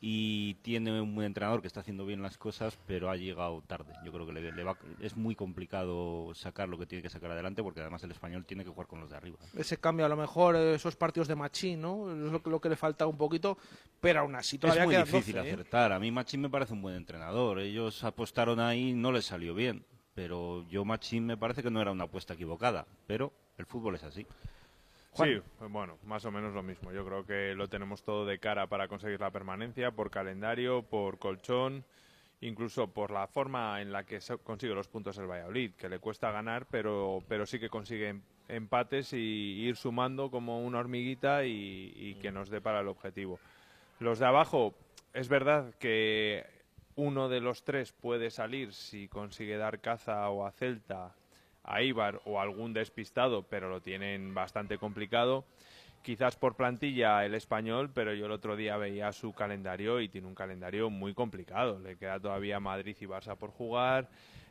[0.00, 3.92] y tiene un buen entrenador que está haciendo bien las cosas, pero ha llegado tarde.
[4.04, 7.30] Yo creo que le, le va- es muy complicado sacar lo que tiene que sacar
[7.30, 9.38] adelante, porque además el español tiene que jugar con los de arriba.
[9.56, 12.10] Ese cambio, a lo mejor, esos partidos de machín, ¿no?
[12.10, 13.56] Es lo que, lo que le falta un poquito,
[14.00, 15.52] pero aún así todavía es muy difícil 12, ¿eh?
[15.52, 15.92] acertar.
[15.92, 17.58] A mí Machín me parece un buen entrenador.
[17.60, 19.84] Ellos apostaron ahí, no les salió bien.
[20.14, 22.86] Pero yo Machín me parece que no era una apuesta equivocada.
[23.06, 24.26] Pero el fútbol es así.
[25.16, 25.40] Sí,
[25.70, 26.92] bueno, más o menos lo mismo.
[26.92, 31.18] Yo creo que lo tenemos todo de cara para conseguir la permanencia, por calendario, por
[31.18, 31.84] colchón,
[32.40, 36.30] incluso por la forma en la que consigue los puntos el Valladolid, que le cuesta
[36.30, 41.92] ganar, pero, pero sí que consigue em- empates y ir sumando como una hormiguita y,
[41.96, 43.40] y que nos dé para el objetivo.
[43.98, 44.74] Los de abajo,
[45.14, 46.44] es verdad que
[46.96, 51.14] uno de los tres puede salir si consigue dar caza o a Celta,
[51.66, 55.44] a Ibar o algún despistado, pero lo tienen bastante complicado.
[56.02, 60.28] Quizás por plantilla el español, pero yo el otro día veía su calendario y tiene
[60.28, 61.80] un calendario muy complicado.
[61.80, 64.08] Le queda todavía Madrid y Barça por jugar.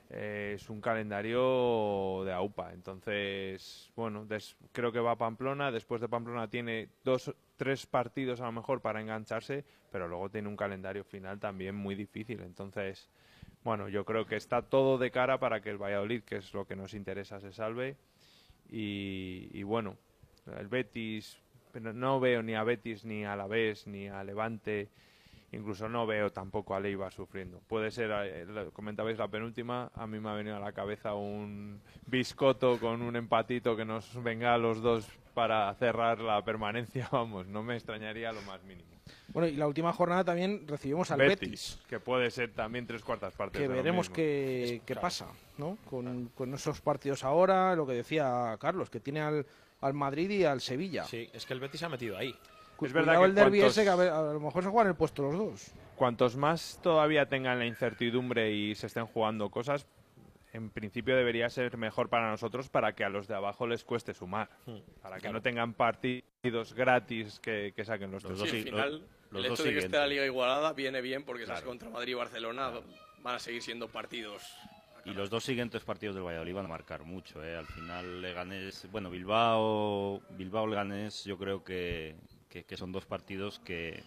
[0.09, 2.73] Eh, es un calendario de AUPA.
[2.73, 5.71] Entonces, bueno, des- creo que va a Pamplona.
[5.71, 10.49] Después de Pamplona tiene dos, tres partidos a lo mejor para engancharse, pero luego tiene
[10.49, 12.41] un calendario final también muy difícil.
[12.41, 13.09] Entonces,
[13.65, 16.65] bueno, yo creo que está todo de cara para que el Valladolid, que es lo
[16.65, 17.97] que nos interesa, se salve.
[18.69, 19.97] Y, y bueno,
[20.57, 21.37] el Betis,
[21.71, 24.89] pero no veo ni a Betis, ni a Alavés, ni a Levante,
[25.51, 27.59] incluso no veo tampoco a Leibar sufriendo.
[27.67, 31.81] Puede ser, eh, comentabais la penúltima, a mí me ha venido a la cabeza un
[32.05, 37.47] biscoto con un empatito que nos venga a los dos para cerrar la permanencia, vamos,
[37.47, 38.94] no me extrañaría lo más mínimo.
[39.35, 43.33] Bueno, y la última jornada también recibimos al Betis, que puede ser también tres cuartas
[43.33, 43.61] partes.
[43.61, 45.27] que de veremos qué, qué pasa,
[45.57, 45.77] ¿no?
[45.89, 49.45] Con, con esos partidos ahora, lo que decía Carlos, que tiene al,
[49.81, 51.03] al Madrid y al Sevilla.
[51.03, 52.33] Sí, es que el Betis se ha metido ahí.
[52.81, 54.69] Es verdad cuidado que el derbi cuantos- ese, que a, ver- a lo mejor se
[54.69, 55.71] juegan el puesto los dos.
[55.97, 59.85] Cuantos más todavía tengan la incertidumbre y se estén jugando cosas,
[60.55, 64.13] en principio debería ser mejor para nosotros para que a los de abajo les cueste
[64.13, 64.49] sumar.
[65.01, 65.33] Para que Claro.
[65.33, 68.39] no tengan partidos gratis que, que saquen los, tres.
[68.39, 71.61] Sí, al final, el hecho de que esté la liga igualada viene bien porque esas
[71.61, 72.71] contra Madrid y Barcelona
[73.21, 74.43] van a seguir siendo partidos.
[75.03, 77.43] Y los dos siguientes partidos del Valladolid van a marcar mucho.
[77.43, 77.55] ¿eh?
[77.55, 82.15] Al final, Leganés, bueno, Bilbao, Bilbao, Leganés, yo creo que,
[82.49, 84.03] que, que son dos partidos que.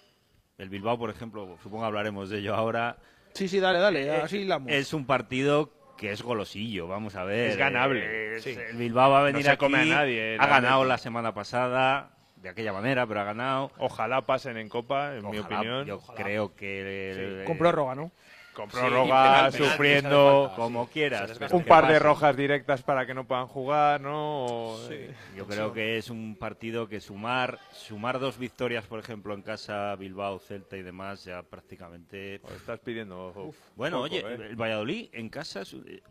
[0.57, 2.96] El Bilbao, por ejemplo, supongo hablaremos de ello ahora.
[3.32, 4.72] Sí, sí, dale, dale, Eh, así hilamos.
[4.72, 7.51] Es un partido que es golosillo, vamos a ver.
[7.51, 8.36] Es ganable.
[8.36, 8.57] Es- Sí.
[8.70, 10.96] El Bilbao va a No venir se aquí, come a nadie, el ha ganado la
[10.96, 13.72] semana pasada, de aquella manera, pero ha ganado.
[13.78, 15.84] Ojalá pasen en Copa, en mi opinión.
[15.86, 17.42] Yo creo que...
[17.44, 18.12] Con prórroga, ¿no?
[18.59, 20.52] Con Sí, prórroga, penal, penal, sufriendo.
[20.56, 21.30] como quieras.
[21.52, 24.46] Un par de rojas directas para que no puedan jugar, ¿no?
[24.46, 29.32] O, eh, Yo creo que es un partido que sumar sumar dos victorias, por ejemplo,
[29.32, 32.40] en casa, Bilbao, Celta y demás, ya prácticamente...
[32.56, 33.52] estás pidiendo...
[33.76, 34.48] bueno, poco, oye, ¿eh?
[34.50, 35.62] el Valladolid en casa,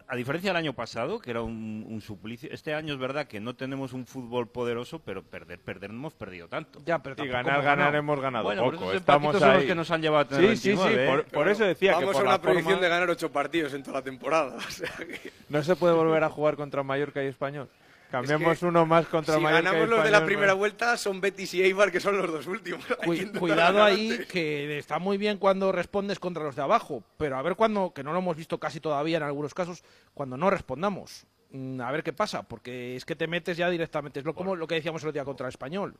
[0.07, 3.41] a diferencia del año pasado, que era un, un suplicio, este año es verdad que
[3.41, 6.81] no tenemos un fútbol poderoso, pero perder, perder no hemos perdido tanto.
[6.85, 7.97] Ya, pero Y ganar, ganar ganado.
[7.97, 8.83] hemos ganado Bueno, pero poco.
[8.91, 9.67] esos Estamos empatitos son los ahí.
[9.67, 11.01] que nos han llevado a tener Sí, sí, 29, sí.
[11.01, 11.07] ¿eh?
[11.09, 13.97] Por, por eso decía que por a la predicción de ganar ocho partidos en toda
[13.97, 14.55] la temporada.
[14.57, 17.69] o sea que- No se puede volver a jugar contra Mallorca y Español.
[18.09, 20.57] Cambiemos Es que uno más contra si Mallorca y ganamos los de la primera ¿no?
[20.59, 22.85] vuelta, son Betis y Eibar, que son los dos últimos.
[23.05, 24.27] Cu- cuidado ahí, antes.
[24.27, 28.03] que está muy bien cuando respondes contra los de abajo, pero a ver cuando, que
[28.03, 29.83] no lo hemos visto casi todavía en algunos casos,
[30.13, 31.25] cuando no respondamos.
[31.51, 34.19] Mm, A ver qué pasa, porque es que te metes ya directamente.
[34.19, 35.93] Es lo, como lo que decíamos el otro día contra el español,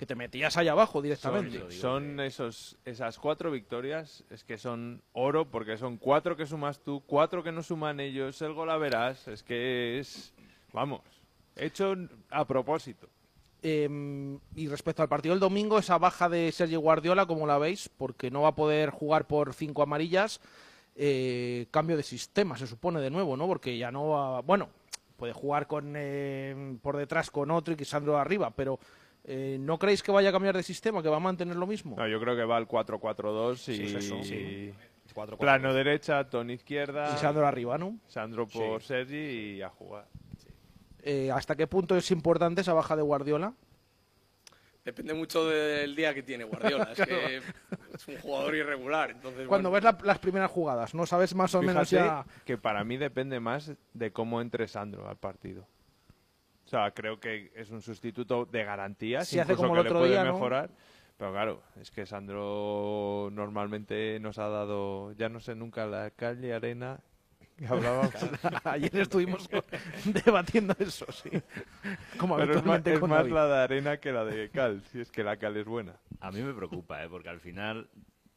[0.00, 1.58] que te metías allá abajo directamente.
[1.58, 6.80] Son, son esos, esas cuatro victorias, es que son oro, porque son cuatro que sumas
[6.80, 10.32] tú, cuatro que no suman ellos, el gol a verás, es que es,
[10.72, 11.02] vamos,
[11.54, 11.94] hecho
[12.30, 13.10] a propósito.
[13.62, 17.90] Eh, y respecto al partido del domingo, esa baja de Sergio Guardiola, como la veis,
[17.94, 20.40] porque no va a poder jugar por cinco amarillas,
[20.96, 23.46] eh, cambio de sistema, se supone de nuevo, ¿no?
[23.46, 24.70] Porque ya no va, bueno,
[25.18, 28.80] puede jugar con eh, por detrás con otro y que Sandro arriba, pero
[29.24, 31.96] eh, ¿no creéis que vaya a cambiar de sistema, que va a mantener lo mismo?
[31.96, 34.16] No, yo creo que va al 4-4-2 y, Sí, es eso.
[34.16, 34.74] y-
[35.14, 35.38] 4-4-2.
[35.38, 37.12] Plano derecha, Tony izquierda.
[37.14, 37.98] Y Sandro arriba, ¿no?
[38.06, 38.88] Sandro por Sí.
[38.88, 39.16] Sergi
[39.56, 40.06] y a jugar.
[41.02, 43.52] Eh, ¿Hasta qué punto es importante esa baja de Guardiola?
[44.84, 46.92] Depende mucho del día que tiene Guardiola.
[46.92, 47.36] Es que
[47.94, 49.10] es un jugador irregular.
[49.10, 52.24] Entonces, Cuando bueno, ves la- las primeras jugadas, ¿no sabes más o menos ya...?
[52.46, 55.66] que para mí depende más de cómo entre Sandro al partido.
[56.70, 59.84] O sea, creo que es un sustituto de garantías, Si hace incluso como que el
[59.86, 60.34] le otro puede día, ¿no?
[60.34, 60.70] mejorar.
[61.16, 66.54] Pero claro, es que Sandro normalmente nos ha dado, ya no sé nunca, la calle,
[66.54, 67.00] arena,
[67.58, 68.14] que hablábamos.
[68.64, 69.50] Ayer estuvimos
[70.24, 71.30] debatiendo eso, sí.
[72.16, 75.10] Como Pero es más, es más la de arena que la de cal, si es
[75.10, 75.96] que la cal es buena.
[76.20, 77.08] A mí me preocupa, ¿eh?
[77.10, 77.88] porque al final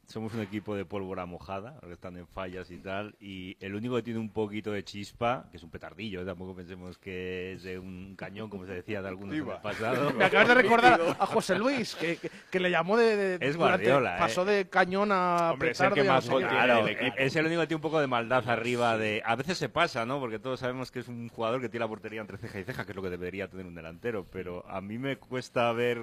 [0.06, 3.96] somos un equipo de pólvora mojada, ahora están en fallas y tal, y el único
[3.96, 6.24] que tiene un poquito de chispa, que es un petardillo, ¿eh?
[6.24, 10.12] tampoco pensemos que es de un cañón, como se decía de algunos en el pasado.
[10.16, 13.16] Me acabas de recordar a José Luis, que, que- que le llamó de...
[13.16, 14.18] de- Es durante- Guardiola, ¿eh?
[14.20, 17.60] Pasó de cañón a Hombre, es el que más gol Claro, del es el único
[17.62, 19.22] que tiene un poco de maldad arriba de...
[19.24, 20.20] A veces se pasa, ¿no?
[20.20, 22.84] Porque todos sabemos que es un jugador que tiene la portería entre ceja y ceja,
[22.84, 25.98] que es lo que debería tener un delantero, pero a mí me cuesta ver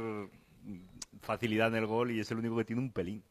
[1.22, 3.24] facilidad en el gol y es el único que tiene un pelín.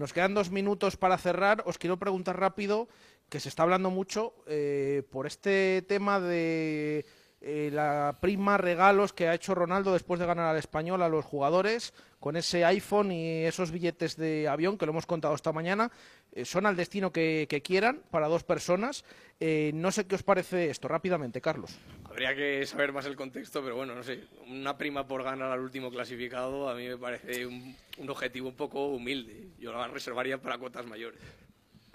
[0.00, 1.60] Nos quedan dos minutos para cerrar.
[1.68, 2.88] Os quiero preguntar rápido,
[3.28, 7.04] que se está hablando mucho eh, por este tema de
[7.42, 11.26] eh, la prima regalos que ha hecho Ronaldo después de ganar al español a los
[11.26, 15.92] jugadores con ese iPhone y esos billetes de avión que lo hemos contado esta mañana.
[16.32, 19.04] Eh, son al destino que, que quieran para dos personas.
[19.40, 21.78] Eh, no sé qué os parece esto, rápidamente, Carlos.
[22.04, 24.24] habría que saber más el contexto, pero bueno, no sé.
[24.48, 28.56] Una prima por ganar al último clasificado a mí me parece un, un objetivo un
[28.56, 29.48] poco humilde.
[29.58, 31.20] Yo la reservaría para cuotas mayores.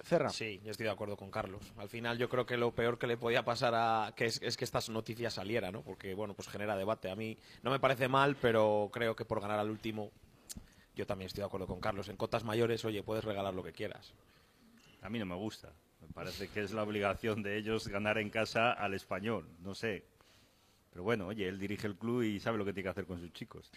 [0.04, 0.30] Cerra.
[0.30, 1.74] Sí, yo estoy de acuerdo con Carlos.
[1.78, 4.56] Al final yo creo que lo peor que le podía pasar a que es, es
[4.56, 5.82] que estas noticias salieran, ¿no?
[5.82, 7.10] Porque bueno, pues genera debate.
[7.10, 10.12] A mí no me parece mal, pero creo que por ganar al último
[10.96, 12.10] yo también estoy de acuerdo con Carlos.
[12.10, 14.14] En cotas mayores, oye, puedes regalar lo que quieras.
[15.02, 15.72] A mí no me gusta.
[16.02, 19.48] Me parece que es la obligación de ellos ganar en casa al español.
[19.60, 20.06] No sé.
[20.92, 23.20] Pero bueno, oye, él dirige el club y sabe lo que tiene que hacer con
[23.20, 23.72] sus chicos.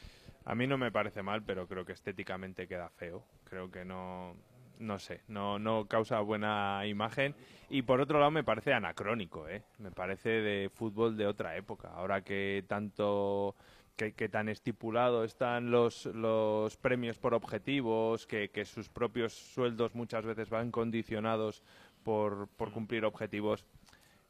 [0.45, 3.25] A mí no me parece mal, pero creo que estéticamente queda feo.
[3.45, 4.37] Creo que no,
[4.79, 7.35] no sé, no, no causa buena imagen.
[7.71, 9.62] Y por otro lado me parece anacrónico, ¿eh?
[9.79, 11.89] Me parece de fútbol de otra época.
[11.89, 13.55] Ahora que tanto,
[13.99, 19.94] que, que tan estipulado están los, los premios por objetivos, que, que sus propios sueldos
[19.94, 21.62] muchas veces van condicionados
[22.05, 23.66] por, por cumplir objetivos.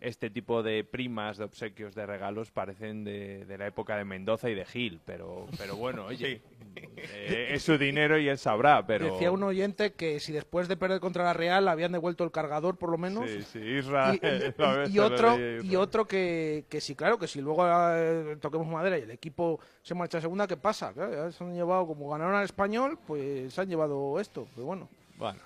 [0.00, 4.48] Este tipo de primas, de obsequios, de regalos parecen de, de la época de Mendoza
[4.48, 6.40] y de Gil, pero, pero bueno, oye,
[6.76, 9.06] eh, es su dinero y él sabrá, pero...
[9.10, 12.76] Decía un oyente que si después de perder contra la Real habían devuelto el cargador,
[12.78, 13.28] por lo menos.
[13.28, 14.20] Sí, sí, Isra, Y,
[15.00, 19.10] otro, y otro que, que sí, claro, que si luego eh, toquemos madera y el
[19.10, 20.92] equipo se marcha a segunda, ¿qué pasa?
[20.92, 24.46] Claro, ya se han llevado, como ganaron al español, pues se han llevado esto.
[24.54, 24.88] Pero bueno.
[25.16, 25.40] Bueno,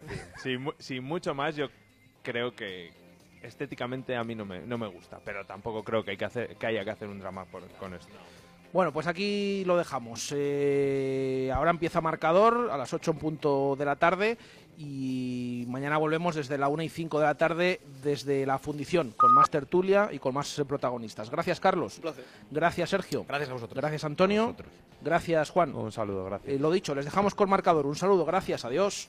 [0.00, 1.66] en fin, sin, mu- sin mucho más, yo
[2.22, 2.92] creo que
[3.46, 6.56] estéticamente a mí no me, no me gusta, pero tampoco creo que, hay que, hacer,
[6.56, 8.12] que haya que hacer un drama por- con esto.
[8.72, 10.32] Bueno, pues aquí lo dejamos.
[10.36, 14.36] Eh, ahora empieza marcador a las 8 en punto de la tarde
[14.76, 19.32] y mañana volvemos desde la 1 y 5 de la tarde desde la fundición con
[19.32, 21.30] más tertulia y con más protagonistas.
[21.30, 21.96] Gracias, Carlos.
[21.96, 22.24] Un placer.
[22.50, 23.24] Gracias, Sergio.
[23.26, 23.76] Gracias a vosotros.
[23.80, 24.54] Gracias, Antonio.
[25.00, 25.74] Gracias, Juan.
[25.74, 26.52] Un saludo, gracias.
[26.54, 27.86] Eh, lo dicho, les dejamos con marcador.
[27.86, 29.08] Un saludo, gracias, adiós.